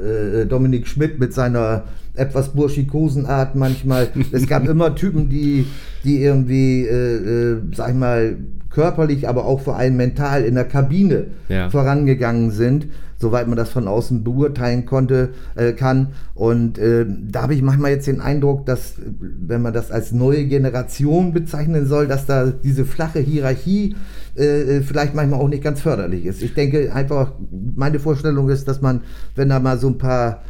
[0.47, 4.09] Dominik Schmidt mit seiner etwas burschikosen Art manchmal.
[4.31, 5.65] es gab immer Typen, die,
[6.03, 8.37] die irgendwie, äh, äh, sag ich mal,
[8.75, 11.69] körperlich, aber auch vor allem mental in der Kabine ja.
[11.69, 16.09] vorangegangen sind, soweit man das von außen beurteilen konnte, äh, kann.
[16.33, 20.45] Und äh, da habe ich manchmal jetzt den Eindruck, dass, wenn man das als neue
[20.45, 23.95] Generation bezeichnen soll, dass da diese flache Hierarchie
[24.35, 26.43] äh, vielleicht manchmal auch nicht ganz förderlich ist.
[26.43, 27.31] Ich denke einfach,
[27.75, 29.01] meine Vorstellung ist, dass man,
[29.35, 30.41] wenn da mal so ein paar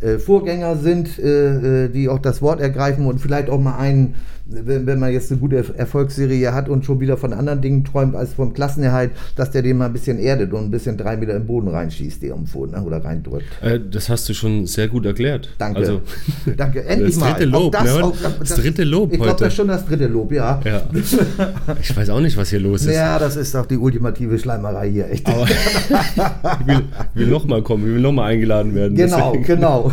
[0.00, 4.14] äh, Vorgänger sind, äh, äh, die auch das Wort ergreifen und vielleicht auch mal einen
[4.46, 8.14] wenn, wenn man jetzt eine gute Erfolgsserie hat und schon wieder von anderen Dingen träumt
[8.14, 11.34] als vom Klassenerhalt, dass der den mal ein bisschen erdet und ein bisschen drei Meter
[11.34, 13.46] im Boden reinschießt irgendwo ne, oder reindrückt.
[13.62, 15.48] Äh, das hast du schon sehr gut erklärt.
[15.56, 15.78] Danke.
[15.78, 16.00] Also,
[16.56, 16.84] Danke.
[16.84, 17.58] Endlich das dritte mal.
[17.58, 17.72] Lob.
[17.72, 18.12] Das, ne?
[18.22, 19.30] das, das, dritte Lob ich heute.
[19.30, 20.60] Ich glaube, das ist schon das dritte Lob, ja.
[20.64, 20.82] ja.
[21.80, 22.94] Ich weiß auch nicht, was hier los ist.
[22.94, 25.26] Ja, das ist doch die ultimative Schleimerei hier, echt.
[25.26, 25.46] Aber
[26.60, 26.82] ich will,
[27.14, 28.94] will nochmal kommen, ich will nochmal eingeladen werden.
[28.94, 29.44] Genau, deswegen.
[29.44, 29.90] genau.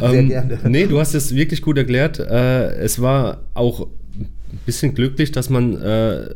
[0.00, 0.58] Sehr ähm, gerne.
[0.68, 2.20] Nee, du hast es wirklich gut erklärt.
[2.20, 6.34] Äh, es war auch ein bisschen glücklich, dass man äh,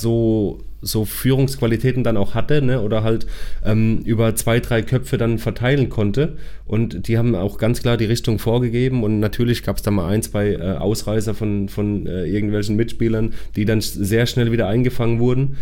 [0.00, 2.80] so, so Führungsqualitäten dann auch hatte ne?
[2.80, 3.26] oder halt
[3.64, 6.36] ähm, über zwei, drei Köpfe dann verteilen konnte.
[6.66, 9.02] Und die haben auch ganz klar die Richtung vorgegeben.
[9.02, 13.34] Und natürlich gab es da mal ein, zwei äh, Ausreißer von, von äh, irgendwelchen Mitspielern,
[13.56, 15.56] die dann sehr schnell wieder eingefangen wurden.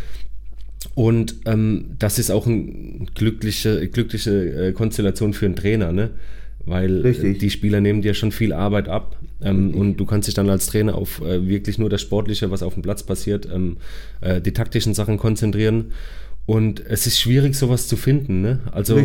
[0.94, 6.10] Und ähm, das ist auch eine glückliche, glückliche äh, Konstellation für einen Trainer, ne?
[6.64, 7.38] weil Richtig.
[7.38, 10.66] die Spieler nehmen dir schon viel Arbeit ab ähm, und du kannst dich dann als
[10.66, 13.76] Trainer auf äh, wirklich nur das Sportliche, was auf dem Platz passiert, ähm,
[14.20, 15.92] äh, die taktischen Sachen konzentrieren.
[16.46, 18.40] Und es ist schwierig, sowas zu finden.
[18.40, 18.60] Ne?
[18.70, 18.96] Also,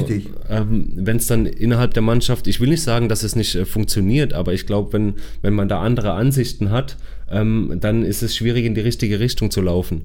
[0.47, 3.65] ähm, wenn es dann innerhalb der Mannschaft, ich will nicht sagen, dass es nicht äh,
[3.65, 6.97] funktioniert, aber ich glaube, wenn, wenn man da andere Ansichten hat,
[7.31, 10.03] ähm, dann ist es schwierig, in die richtige Richtung zu laufen.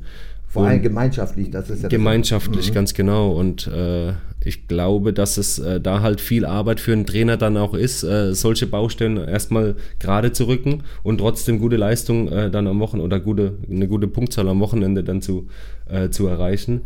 [0.56, 2.74] Vor allem gemeinschaftlich, das ist ja Gemeinschaftlich, mhm.
[2.74, 3.32] ganz genau.
[3.32, 4.12] Und äh,
[4.44, 8.04] ich glaube, dass es äh, da halt viel Arbeit für einen Trainer dann auch ist,
[8.04, 13.04] äh, solche Baustellen erstmal gerade zu rücken und trotzdem gute Leistung äh, dann am Wochenende
[13.04, 15.48] oder gute, eine gute Punktzahl am Wochenende dann zu,
[15.88, 16.82] äh, zu erreichen.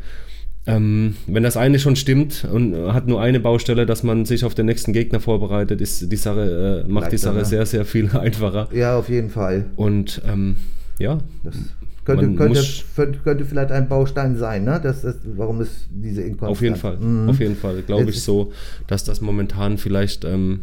[0.67, 4.55] Ähm, wenn das eine schon stimmt und hat nur eine Baustelle, dass man sich auf
[4.55, 8.11] den nächsten Gegner vorbereitet, ist die Sache, äh, macht Leichter, die Sache sehr, sehr viel
[8.17, 8.69] einfacher.
[8.73, 9.67] Ja, auf jeden Fall.
[9.77, 10.57] Und ähm,
[10.99, 11.19] ja.
[11.43, 11.57] Das
[12.05, 14.81] könnte, könnte, könnte vielleicht ein Baustein sein, ne?
[14.83, 16.51] Das ist, warum ist diese Inkonstanz?
[16.53, 17.29] Auf jeden Fall, mhm.
[17.29, 17.83] auf jeden Fall.
[17.83, 18.53] Glaube ich so,
[18.87, 20.63] dass das momentan vielleicht ähm,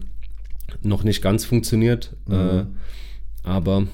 [0.81, 2.15] noch nicht ganz funktioniert.
[2.27, 2.33] Mhm.
[2.33, 2.63] Äh,
[3.43, 3.87] aber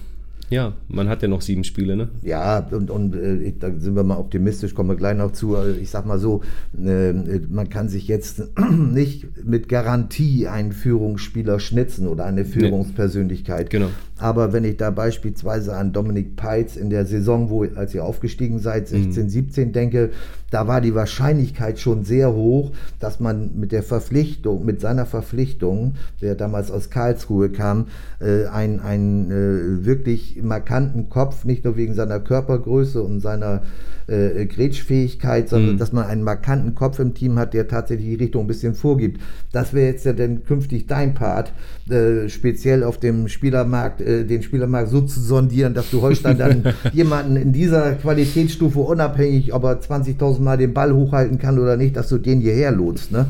[0.49, 2.09] ja, man hat ja noch sieben Spiele, ne?
[2.21, 5.55] Ja, und, und äh, da sind wir mal optimistisch, kommen wir gleich noch zu.
[5.55, 6.41] Also ich sag mal so,
[6.77, 7.11] äh,
[7.49, 13.65] man kann sich jetzt nicht mit Garantie einen Führungsspieler schnitzen oder eine Führungspersönlichkeit.
[13.65, 13.79] Nee.
[13.79, 13.89] Genau.
[14.23, 18.59] Aber wenn ich da beispielsweise an Dominik Peitz in der Saison, wo als ihr aufgestiegen
[18.59, 19.29] seid, 16, mhm.
[19.29, 20.11] 17 denke,
[20.49, 25.95] da war die Wahrscheinlichkeit schon sehr hoch, dass man mit der Verpflichtung, mit seiner Verpflichtung,
[26.21, 27.87] der damals aus Karlsruhe kam,
[28.21, 33.63] äh, einen, einen äh, wirklich markanten Kopf, nicht nur wegen seiner Körpergröße und seiner
[34.07, 35.79] äh, Grätschfähigkeit, sondern mhm.
[35.79, 39.21] dass man einen markanten Kopf im Team hat, der tatsächlich die Richtung ein bisschen vorgibt.
[39.51, 41.53] Das wäre jetzt ja dann künftig dein Part,
[41.89, 46.63] äh, speziell auf dem Spielermarkt, äh, den Spielermarkt so zu sondieren, dass du Holstein dann
[46.93, 51.95] jemanden in dieser Qualitätsstufe unabhängig, ob er 20.000 Mal den Ball hochhalten kann oder nicht,
[51.95, 53.11] dass du den hierher lotst.
[53.11, 53.27] Ne?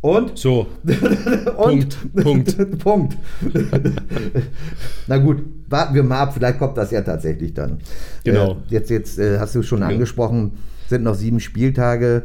[0.00, 0.38] Und?
[0.38, 0.66] So.
[1.56, 2.14] und?
[2.14, 2.16] Punkt.
[2.16, 2.78] Punkt.
[2.78, 3.18] Punkt.
[5.06, 7.78] Na gut, warten wir mal ab, vielleicht kommt das ja tatsächlich dann.
[8.24, 8.52] Genau.
[8.52, 9.88] Äh, jetzt jetzt äh, hast du schon ja.
[9.88, 10.52] angesprochen,
[10.88, 12.22] sind noch sieben Spieltage.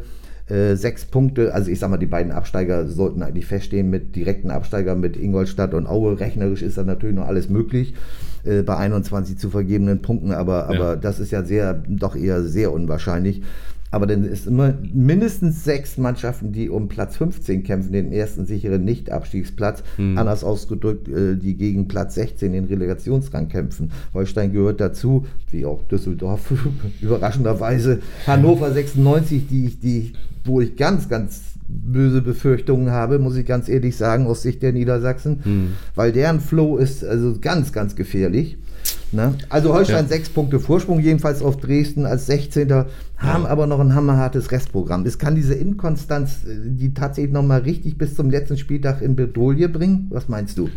[0.47, 4.51] Äh, sechs Punkte, also ich sag mal, die beiden Absteiger sollten eigentlich feststehen mit direkten
[4.51, 6.19] Absteiger mit Ingolstadt und Aue.
[6.19, 7.95] Rechnerisch ist da natürlich noch alles möglich
[8.43, 10.95] äh, bei 21 zu vergebenen Punkten, aber, aber ja.
[10.97, 13.41] das ist ja sehr, doch eher sehr unwahrscheinlich.
[13.95, 18.83] Aber dann ist immer mindestens sechs Mannschaften, die um Platz 15 kämpfen, den ersten sicheren
[18.83, 19.83] Nicht-Abstiegsplatz.
[19.95, 20.17] Hm.
[20.17, 23.91] Anders ausgedrückt, äh, die gegen Platz 16 den Relegationsrang kämpfen.
[24.13, 26.51] Holstein gehört dazu, wie auch Düsseldorf,
[27.01, 27.99] überraschenderweise.
[28.27, 30.11] Hannover 96, die, die,
[30.43, 34.73] wo ich ganz, ganz böse Befürchtungen habe, muss ich ganz ehrlich sagen, aus Sicht der
[34.73, 35.67] Niedersachsen, hm.
[35.95, 38.57] weil deren Flow ist also ganz, ganz gefährlich.
[39.15, 39.35] Ne?
[39.49, 40.09] Also Holstein ja.
[40.09, 42.69] sechs Punkte Vorsprung, jedenfalls auf Dresden als 16.
[42.71, 43.49] haben ja.
[43.49, 45.05] aber noch ein hammerhartes Restprogramm.
[45.05, 49.71] Es kann diese Inkonstanz, äh, die tatsächlich nochmal richtig bis zum letzten Spieltag in Bedrohung
[49.71, 50.07] bringen.
[50.09, 50.69] Was meinst du?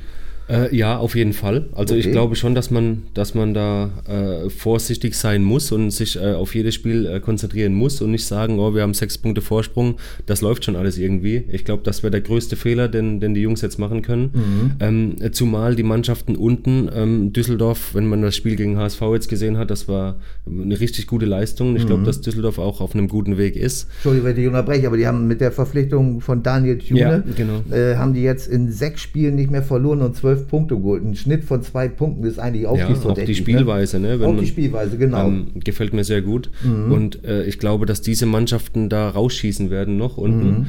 [0.49, 1.67] Äh, ja, auf jeden Fall.
[1.75, 2.07] Also okay.
[2.07, 6.33] ich glaube schon, dass man, dass man da äh, vorsichtig sein muss und sich äh,
[6.33, 9.97] auf jedes Spiel äh, konzentrieren muss und nicht sagen, oh, wir haben sechs Punkte Vorsprung,
[10.27, 11.45] das läuft schon alles irgendwie.
[11.51, 14.31] Ich glaube, das wäre der größte Fehler, den, den die Jungs jetzt machen können.
[14.33, 14.73] Mhm.
[14.81, 19.59] Ähm, zumal die Mannschaften unten, ähm, Düsseldorf, wenn man das Spiel gegen HSV jetzt gesehen
[19.59, 21.77] hat, das war eine richtig gute Leistung.
[21.77, 22.07] Ich glaube, mhm.
[22.07, 23.89] dass Düsseldorf auch auf einem guten Weg ist.
[23.97, 27.63] Entschuldigung, wenn ich unterbreche, aber die haben mit der Verpflichtung von Daniel Thune, ja, genau.
[27.71, 31.05] Äh, haben die jetzt in sechs Spielen nicht mehr verloren und zwölf zwölf Punkte geholt.
[31.05, 33.35] Ein Schnitt von zwei Punkten ist eigentlich auch ja, Auch die ne?
[33.35, 34.21] Spielweise, ne?
[34.21, 35.27] Wenn auch man, die Spielweise, genau.
[35.27, 36.51] Ähm, gefällt mir sehr gut.
[36.65, 36.93] Mhm.
[36.93, 40.51] Und äh, ich glaube, dass diese Mannschaften da rausschießen werden noch unten.
[40.51, 40.67] Mhm.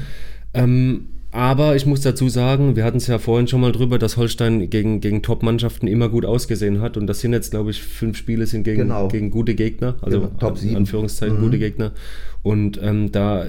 [0.53, 4.17] Ähm, aber ich muss dazu sagen, wir hatten es ja vorhin schon mal drüber, dass
[4.17, 6.97] Holstein gegen, gegen Top-Mannschaften immer gut ausgesehen hat.
[6.97, 9.09] Und das sind jetzt, glaube ich, fünf Spiele sind gegen, genau.
[9.09, 10.75] gegen gute Gegner, also genau, Top 7.
[10.75, 11.41] Anführungszeichen mhm.
[11.41, 11.91] gute Gegner.
[12.41, 13.45] Und ähm, da,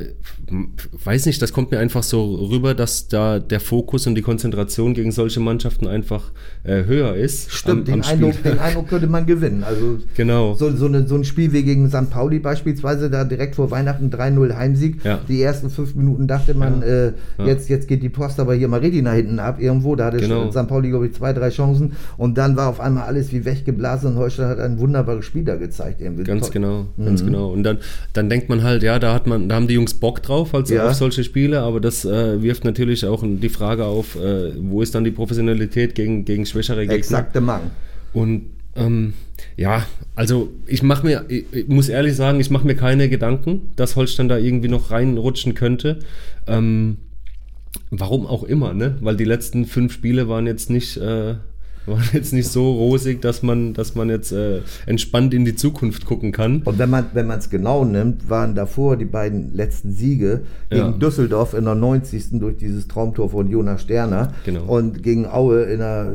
[1.04, 4.94] weiß nicht, das kommt mir einfach so rüber, dass da der Fokus und die Konzentration
[4.94, 6.32] gegen solche Mannschaften einfach
[6.64, 7.52] äh, höher ist.
[7.52, 9.62] Stimmt, am, am den, Eindruck, den, Eindruck, könnte man gewinnen.
[9.62, 10.54] Also genau.
[10.54, 12.10] so, so, eine, so ein Spiel wie gegen St.
[12.10, 15.04] Pauli beispielsweise, da direkt vor Weihnachten 3-0 Heimsieg.
[15.04, 15.20] Ja.
[15.28, 16.86] Die ersten fünf Minuten dachte man, ja.
[16.86, 17.12] Äh.
[17.46, 19.96] Jetzt, jetzt geht die Post aber hier mal richtig nach hinten ab irgendwo.
[19.96, 20.50] Da hatte genau.
[20.50, 20.68] St.
[20.68, 21.92] Pauli, glaube ich, zwei, drei Chancen.
[22.16, 25.56] Und dann war auf einmal alles wie weggeblasen und Holstein hat ein wunderbares Spiel da
[25.56, 26.00] gezeigt.
[26.00, 26.24] Irgendwie.
[26.24, 26.52] Ganz Toll.
[26.52, 27.04] genau, mhm.
[27.06, 27.50] ganz genau.
[27.50, 27.78] Und dann,
[28.12, 30.74] dann denkt man halt, ja, da hat man, da haben die Jungs Bock drauf, also
[30.74, 30.88] ja.
[30.88, 34.94] auf solche Spiele, aber das äh, wirft natürlich auch die Frage auf, äh, wo ist
[34.94, 36.94] dann die Professionalität gegen, gegen schwächere Gegner?
[36.94, 37.62] Exakte Mang.
[38.12, 39.14] Und ähm,
[39.56, 43.70] ja, also ich mache mir, ich, ich, muss ehrlich sagen, ich mache mir keine Gedanken,
[43.76, 46.00] dass Holstein da irgendwie noch reinrutschen könnte.
[46.46, 46.98] Ähm,
[47.90, 48.96] warum auch immer, ne?
[49.00, 51.34] Weil die letzten fünf Spiele waren jetzt nicht äh,
[51.86, 56.04] war jetzt nicht so rosig, dass man, dass man jetzt äh, entspannt in die Zukunft
[56.06, 56.62] gucken kann.
[56.64, 60.90] Und wenn man wenn es genau nimmt, waren davor die beiden letzten Siege gegen ja.
[60.92, 62.38] Düsseldorf in der 90.
[62.38, 64.64] durch dieses Traumtor von Jonas Sterner genau.
[64.64, 66.12] und gegen Aue in der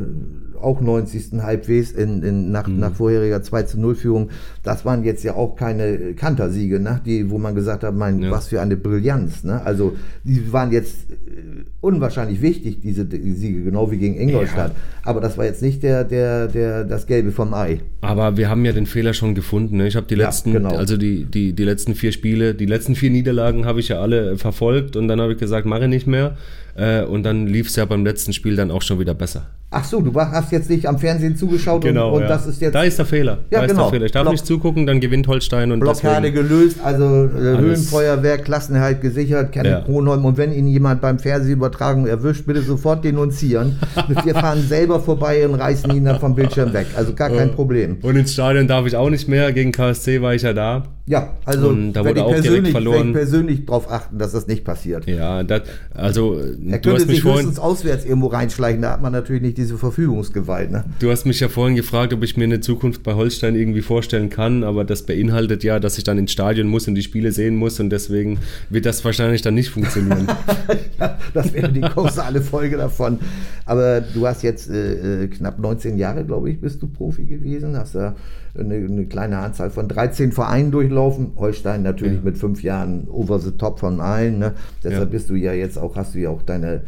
[0.65, 1.41] auch 90.
[1.41, 2.79] halbwegs in, in, nach, mhm.
[2.79, 4.29] nach vorheriger 2 zu 0 Führung.
[4.63, 7.01] Das waren jetzt ja auch keine Kantersiege, ne?
[7.05, 8.31] die, wo man gesagt hat, mein, ja.
[8.31, 9.43] was für eine Brillanz.
[9.43, 9.61] Ne?
[9.63, 14.71] Also die waren jetzt äh, unwahrscheinlich wichtig, diese Siege, genau wie gegen Ingolstadt.
[14.71, 14.75] Ja.
[15.03, 17.79] Aber das war jetzt nicht der, der, der, das Gelbe vom Ei.
[18.01, 19.77] Aber wir haben ja den Fehler schon gefunden.
[19.77, 19.87] Ne?
[19.87, 20.75] Ich habe die letzten, ja, genau.
[20.75, 24.37] also die, die, die letzten vier Spiele, die letzten vier Niederlagen habe ich ja alle
[24.37, 26.35] verfolgt und dann habe ich gesagt, mache ich nicht mehr.
[26.75, 29.47] Äh, und dann lief es ja beim letzten Spiel dann auch schon wieder besser.
[29.77, 32.27] Ach so, du hast jetzt nicht am Fernsehen zugeschaut genau, und, und ja.
[32.29, 32.73] das ist jetzt.
[32.73, 33.39] Da ist der Fehler.
[33.51, 33.71] Ja, da genau.
[33.71, 34.05] ist der Fehler.
[34.05, 38.37] Ich darf Block nicht zugucken, dann gewinnt Holstein und Blockade deswegen gelöst, also äh, Höhenfeuerwehr,
[38.37, 39.81] Klassenhalt gesichert, Kenneth ja.
[39.81, 40.23] Kronholm.
[40.23, 43.77] Und wenn ihn jemand beim Fernsehübertragung erwischt, bitte sofort denunzieren.
[44.23, 46.87] Wir fahren selber vorbei und reißen ihn dann vom Bildschirm weg.
[46.95, 47.97] Also gar kein Problem.
[48.01, 49.51] Und ins Stadion darf ich auch nicht mehr.
[49.51, 50.83] Gegen KSC war ich ja da.
[51.07, 53.13] Ja, also und da wurde auch direkt verloren.
[53.13, 55.05] persönlich darauf achten, dass das nicht passiert.
[55.05, 55.61] Ja, das,
[55.93, 60.71] also er hast mich vorhin auswärts irgendwo reinschleichen, da hat man natürlich nicht diese Verfügungsgewalt.
[60.71, 60.85] Ne?
[60.99, 64.29] Du hast mich ja vorhin gefragt, ob ich mir eine Zukunft bei Holstein irgendwie vorstellen
[64.29, 67.55] kann, aber das beinhaltet ja, dass ich dann ins Stadion muss und die Spiele sehen
[67.55, 70.27] muss und deswegen wird das wahrscheinlich dann nicht funktionieren.
[70.99, 73.19] ja, das wäre die kausale Folge davon.
[73.65, 77.75] Aber du hast jetzt äh, äh knapp 19 Jahre, glaube ich, bist du Profi gewesen,
[77.75, 78.15] hast ja
[78.57, 81.31] eine, eine, kleine Anzahl von 13 Vereinen durchlaufen.
[81.35, 82.23] Holstein natürlich ja.
[82.23, 84.39] mit fünf Jahren over the top von allen.
[84.39, 84.53] Ne?
[84.83, 85.09] Deshalb ja.
[85.09, 86.81] bist du ja jetzt auch, hast du ja auch deine,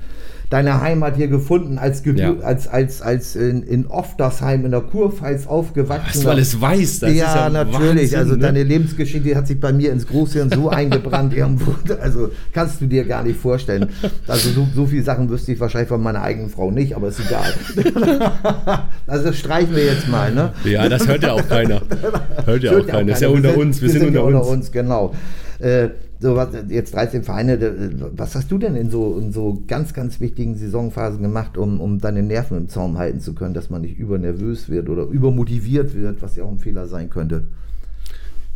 [0.49, 2.35] deine Heimat hier gefunden, als, Gebü- Ja.
[2.41, 6.07] als, als, als in, in Oftersheim in der Kurpfalz aufgewachsen.
[6.15, 8.11] Was du alles weißt, das ja, ist ja natürlich.
[8.13, 8.39] Wahnsinn, also ne?
[8.39, 11.75] deine Lebensgeschichte hat sich bei mir ins Großhirn so eingebrannt irgendwo.
[12.01, 13.89] Also kannst du dir gar nicht vorstellen.
[14.27, 17.19] Also so, so viele Sachen wüsste ich wahrscheinlich von meiner eigenen Frau nicht, aber ist
[17.19, 17.53] egal.
[19.07, 20.53] also streichen wir jetzt mal, ne?
[20.63, 21.81] Ja, das hört ja auch keiner.
[22.45, 23.11] Hört ja auch Hört keiner.
[23.11, 23.81] Ist ja unter uns.
[23.81, 24.71] Wir sind ja unter uns.
[24.71, 25.13] genau.
[25.59, 28.11] Äh, so was, jetzt 13 Vereine.
[28.15, 31.99] Was hast du denn in so, in so ganz, ganz wichtigen Saisonphasen gemacht, um, um
[31.99, 36.21] deine Nerven im Zaum halten zu können, dass man nicht übernervös wird oder übermotiviert wird,
[36.21, 37.47] was ja auch ein Fehler sein könnte?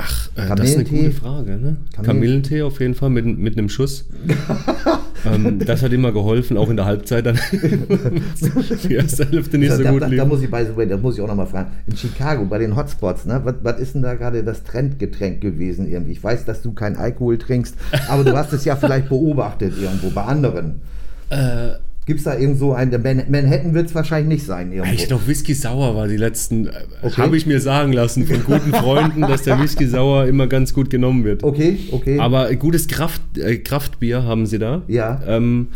[0.04, 1.52] Ach, äh, das ist eine gute Frage.
[1.58, 1.78] Ne?
[1.94, 4.06] Kamillen- Kamillentee auf jeden Fall mit, mit einem Schuss.
[5.26, 7.38] ähm, das hat immer geholfen, auch in der Halbzeit dann.
[8.88, 10.26] Die erste Hälfte nicht so da, gut da, da lief.
[10.26, 11.72] muss ich, by the way, da muss ich auch nochmal fragen.
[11.88, 15.90] In Chicago, bei den Hotspots, ne, was, was ist denn da gerade das Trendgetränk gewesen
[15.90, 16.14] irgendwie?
[16.14, 17.76] Ich weiß, dass du keinen Alkohol trinkst,
[18.10, 20.82] aber du hast es ja vielleicht beobachtet irgendwo bei anderen.
[21.30, 21.74] Äh,
[22.08, 24.94] Gibt es da irgend so einen, Man Manhattan wird es wahrscheinlich nicht sein irgendwo.
[24.94, 26.68] ich glaube, Whisky Sauer war die letzten.
[26.68, 26.72] äh,
[27.04, 27.22] Okay.
[27.22, 30.90] Habe ich mir sagen lassen von guten Freunden, dass der Whisky Sauer immer ganz gut
[30.90, 31.44] genommen wird.
[31.44, 32.18] Okay, okay.
[32.20, 34.82] Aber gutes Kraft, äh, Kraftbier haben sie da.
[34.88, 35.22] Ja.
[35.28, 35.68] Ähm,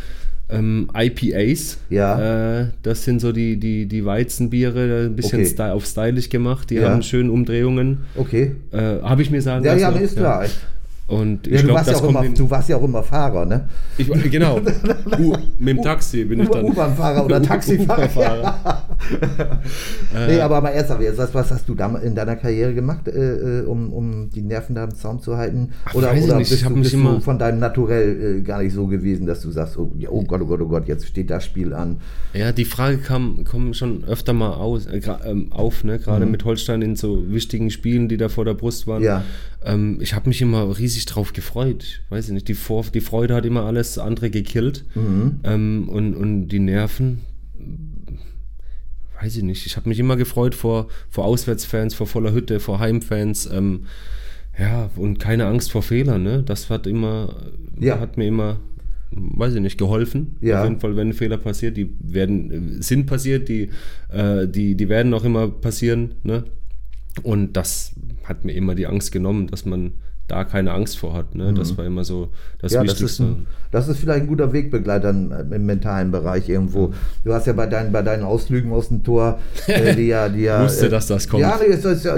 [0.49, 1.77] ähm, IPAs.
[1.89, 2.61] Ja.
[2.61, 5.47] Äh, das sind so die, die, die Weizenbiere, ein bisschen Okay.
[5.49, 6.69] sty auf stylisch gemacht.
[6.69, 6.89] Die Ja.
[6.89, 7.99] haben schöne Umdrehungen.
[8.15, 8.51] okay.
[8.71, 9.81] Äh, Habe ich mir sagen Ja, lassen.
[9.81, 10.45] ja, auch, ist klar.
[11.07, 13.45] Und Ja, ich du, glaube, warst ja auch immer, du warst ja auch immer Fahrer,
[13.45, 13.69] ne?
[13.95, 14.57] Ich, genau.
[15.19, 16.65] U, mit dem Taxi bin ich dann.
[16.65, 18.03] U-Bahn-Fahrer oder Taxifahrer.
[18.05, 19.61] Uber-Fahrer.
[20.27, 23.65] Nee, aber mal ernsthaft, was, was hast du da in deiner Karriere gemacht, äh, äh,
[23.65, 25.73] um, um die Nerven da im Zaum zu halten?
[25.85, 28.87] Ach, Oder, oder nicht, bist, du, bist du von deinem Naturell äh, gar nicht so
[28.87, 31.45] gewesen, dass du sagst, oh, ja, oh Gott, oh Gott, oh Gott, jetzt steht das
[31.45, 31.97] Spiel an.
[32.33, 35.99] Ja, die Frage kam, kommt schon öfter mal aus, äh, ähm, auf, ne?
[35.99, 38.99] gerade mit Holstein in so wichtigen Spielen, die da vor der Brust waren.
[38.99, 39.05] Mhm.
[39.05, 39.23] Ja.
[39.63, 41.83] Ähm, ich habe mich immer riesig drauf gefreut.
[41.83, 44.85] Ich weiß nicht, die, vor die Freude hat immer alles andere gekillt.
[44.95, 45.41] Mhm.
[45.43, 47.19] Ähm, und, und die Nerven,
[49.21, 49.65] weiß ich nicht.
[49.65, 53.49] Ich habe mich immer gefreut vor, vor Auswärtsfans, vor voller Hütte, vor Heimfans.
[53.51, 53.85] Ähm,
[54.57, 56.23] ja, und keine Angst vor Fehlern.
[56.23, 56.43] Ne?
[56.43, 57.35] Das hat immer,
[57.77, 57.99] Ja.
[57.99, 58.61] hat mir immer,
[59.11, 60.37] weiß ich nicht, geholfen.
[60.39, 60.59] Ja.
[60.61, 63.69] Auf jeden Fall, wenn Fehler passiert, die werden, sind passiert, die,
[64.09, 66.15] äh, die, die werden auch immer passieren.
[66.23, 66.45] Ne?
[67.23, 69.93] Und das hat mir immer die Angst genommen, dass man
[70.27, 71.35] da keine Angst vor hat.
[71.35, 71.53] Ne?
[71.53, 72.75] Das war immer so das Mhm.
[72.75, 73.23] ja, das ist, Wichtigste.
[73.23, 76.93] ein, das ist vielleicht ein guter Wegbegleiter im, im mentalen Bereich irgendwo.
[77.23, 80.41] Du hast ja bei deinen, bei deinen Ausflügen aus dem Tor, äh, die ja, die
[80.41, 80.63] ja.
[80.63, 81.41] Wusste, äh, dass das kommt.
[81.41, 81.59] Ja,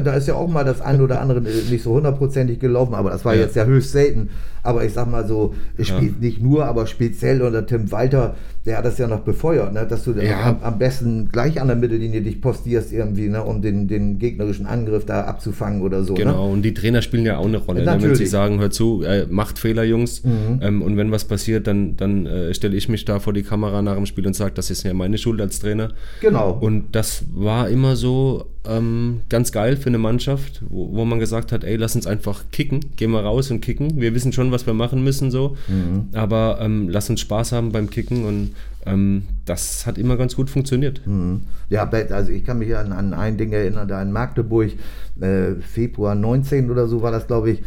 [0.01, 3.25] da ist ja auch mal das ein oder andere nicht so hundertprozentig gelaufen, aber das
[3.25, 3.41] war Ja.
[3.41, 4.29] jetzt ja höchst selten.
[4.67, 8.79] Aber ich sag mal so, es spielt nicht nur, aber speziell unter Tim Walter, der
[8.79, 9.87] hat das ja noch befeuert, ne?
[9.89, 10.41] dass du Ja.
[10.43, 13.41] am, am besten gleich an der Mittellinie dich postierst irgendwie, ne?
[13.41, 16.15] um den, den gegnerischen Angriff da abzufangen oder so.
[16.15, 16.19] Ne?
[16.19, 17.85] Genau, und die Trainer spielen ja auch eine Rolle.
[17.85, 17.97] Ne?
[18.01, 18.09] Wenn.
[18.09, 18.15] Mhm.
[18.15, 22.25] sie sagen, hör zu, äh, macht Fehler, Jungs, ähm, und wenn was passiert, dann, dann
[22.25, 24.83] äh, stelle ich mich da vor die Kamera nach dem Spiel und sage, das ist
[24.83, 25.93] ja meine Schuld als Trainer.
[26.19, 26.57] Genau.
[26.59, 31.51] Und das war immer so ähm, ganz geil für eine Mannschaft, wo, wo man gesagt
[31.51, 33.99] hat, ey, lass uns einfach kicken, gehen wir raus und kicken.
[33.99, 36.09] Wir wissen schon, was wir machen müssen, so, Mhm.
[36.13, 38.51] aber ähm, lass uns Spaß haben beim Kicken und
[38.85, 41.01] ähm, das hat immer ganz gut funktioniert.
[41.05, 41.41] Mhm.
[41.69, 44.71] Ja, also ich kann mich an, an ein Ding erinnern, da in Magdeburg,
[45.19, 47.61] äh, Februar 19 oder so war das, glaube ich.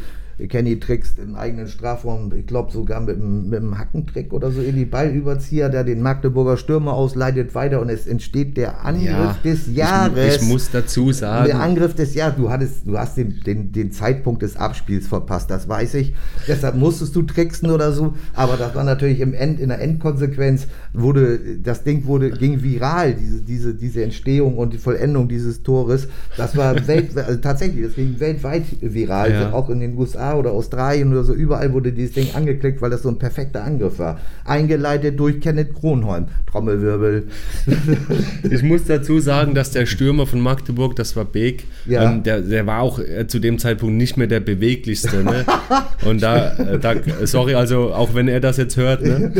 [0.48, 4.76] Kenny trickst im eigenen Strafraum, ich glaube sogar mit, mit einem Hackentrick oder so in
[4.76, 10.36] die Ballüberzieher, der den Magdeburger Stürmer ausleitet weiter und es entsteht der Angriff des Jahres.
[10.36, 13.72] Ich, ich muss dazu sagen, Der Angriff des Jahres, du hattest, du hast den, den,
[13.72, 16.14] den Zeitpunkt des Abspiels verpasst, das weiß ich.
[16.48, 18.14] Deshalb musstest du tricksen oder so.
[18.34, 23.14] Aber das war natürlich im End, in der Endkonsequenz wurde, das Ding wurde, ging viral,
[23.14, 26.08] diese, diese, diese Entstehung und die Vollendung dieses Tores.
[26.36, 29.52] Das war welt, also tatsächlich, das ging weltweit viral, Ja.
[29.52, 31.32] auch in den USA oder Australien oder so.
[31.32, 34.18] Überall wurde dieses Ding angeklickt, weil das so ein perfekter Angriff war.
[34.44, 36.26] Eingeleitet durch Kenneth Kronholm.
[36.50, 37.24] Trommelwirbel.
[38.50, 42.10] Ich muss dazu sagen, dass der Stürmer von Magdeburg, das war Beek, Ja.
[42.10, 45.22] ähm, der, der war auch äh, zu dem Zeitpunkt nicht mehr der beweglichste.
[45.22, 45.44] Ne?
[46.04, 49.32] Und da, äh, da, sorry, also auch wenn er das jetzt hört, ne?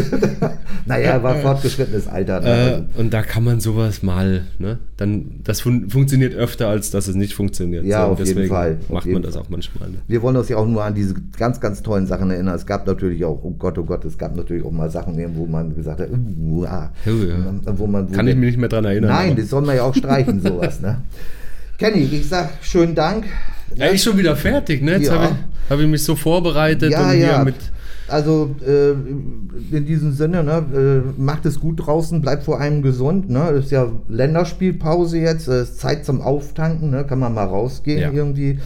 [0.87, 2.41] naja, war fortgeschrittenes Alter.
[2.41, 2.87] Ne?
[2.97, 4.79] Äh, und da kann man sowas mal, ne?
[4.97, 7.85] Dann, das fun funktioniert öfter, als dass es nicht funktioniert.
[7.85, 9.89] Ja, und auf jeden Fall, auf macht jeden man das auch manchmal.
[9.91, 9.99] Ne?
[10.07, 12.55] Wir wollen uns ja auch nur an diese ganz, ganz tollen Sachen erinnern.
[12.55, 15.47] Es gab natürlich auch, oh Gott, oh Gott, es gab natürlich auch mal Sachen, wo
[15.47, 17.13] man gesagt hat, uh, ah, ja.
[17.79, 19.11] wo man, wo Kann ich mich nicht mehr dran erinnern.
[19.11, 20.81] Nein, aber- das soll man ja auch streichen, sowas.
[20.81, 21.03] Ne?
[21.79, 23.25] Kenny, ich sag schönen Dank.
[23.75, 24.93] Ja, ich schon wieder fertig, ne?
[24.93, 25.13] Jetzt Ja.
[25.15, 27.45] habe ich, hab ich mich so vorbereitet Ja, und hier ja.
[27.45, 27.55] mit.
[28.11, 33.31] Also äh, in diesem Sinne, ne, äh, macht es gut draußen, bleibt vor allem gesund.
[33.31, 33.51] Ne?
[33.51, 37.05] Ist ja Länderspielpause jetzt, äh, ist Zeit zum Auftanken, ne?
[37.05, 38.11] kann man mal rausgehen Ja.
[38.13, 38.59] irgendwie.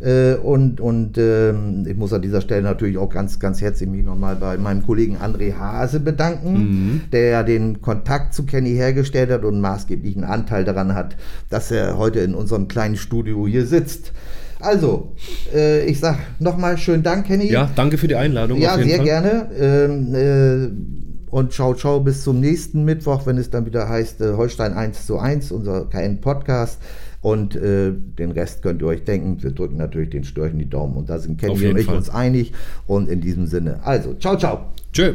[0.00, 4.04] Äh, und und ähm, ich muss an dieser Stelle natürlich auch ganz, ganz herzlich mich
[4.04, 9.44] nochmal bei meinem Kollegen André Hase bedanken, der ja den Kontakt zu Kenny hergestellt hat
[9.44, 11.16] und maßgeblichen Anteil daran hat,
[11.50, 14.12] dass er heute in unserem kleinen Studio hier sitzt.
[14.60, 15.12] Also,
[15.54, 17.50] äh, ich sag nochmal schönen Dank, Kenny.
[17.50, 18.58] Ja, danke für die Einladung.
[18.58, 19.04] Ja, sehr Fall.
[19.04, 19.46] gerne.
[19.58, 24.32] Ähm, äh, und ciao, ciao, bis zum nächsten Mittwoch, wenn es dann wieder heißt äh,
[24.32, 26.80] Holstein 1 zu 1, unser KN-Podcast.
[27.20, 29.42] Und äh, den Rest könnt ihr euch denken.
[29.42, 30.96] Wir drücken natürlich den Störchen die Daumen.
[30.96, 31.96] Und da sind Kenny und ich Fall.
[31.96, 32.52] uns einig.
[32.86, 34.72] Und in diesem Sinne, also, ciao, ciao.
[34.92, 35.14] Tschö.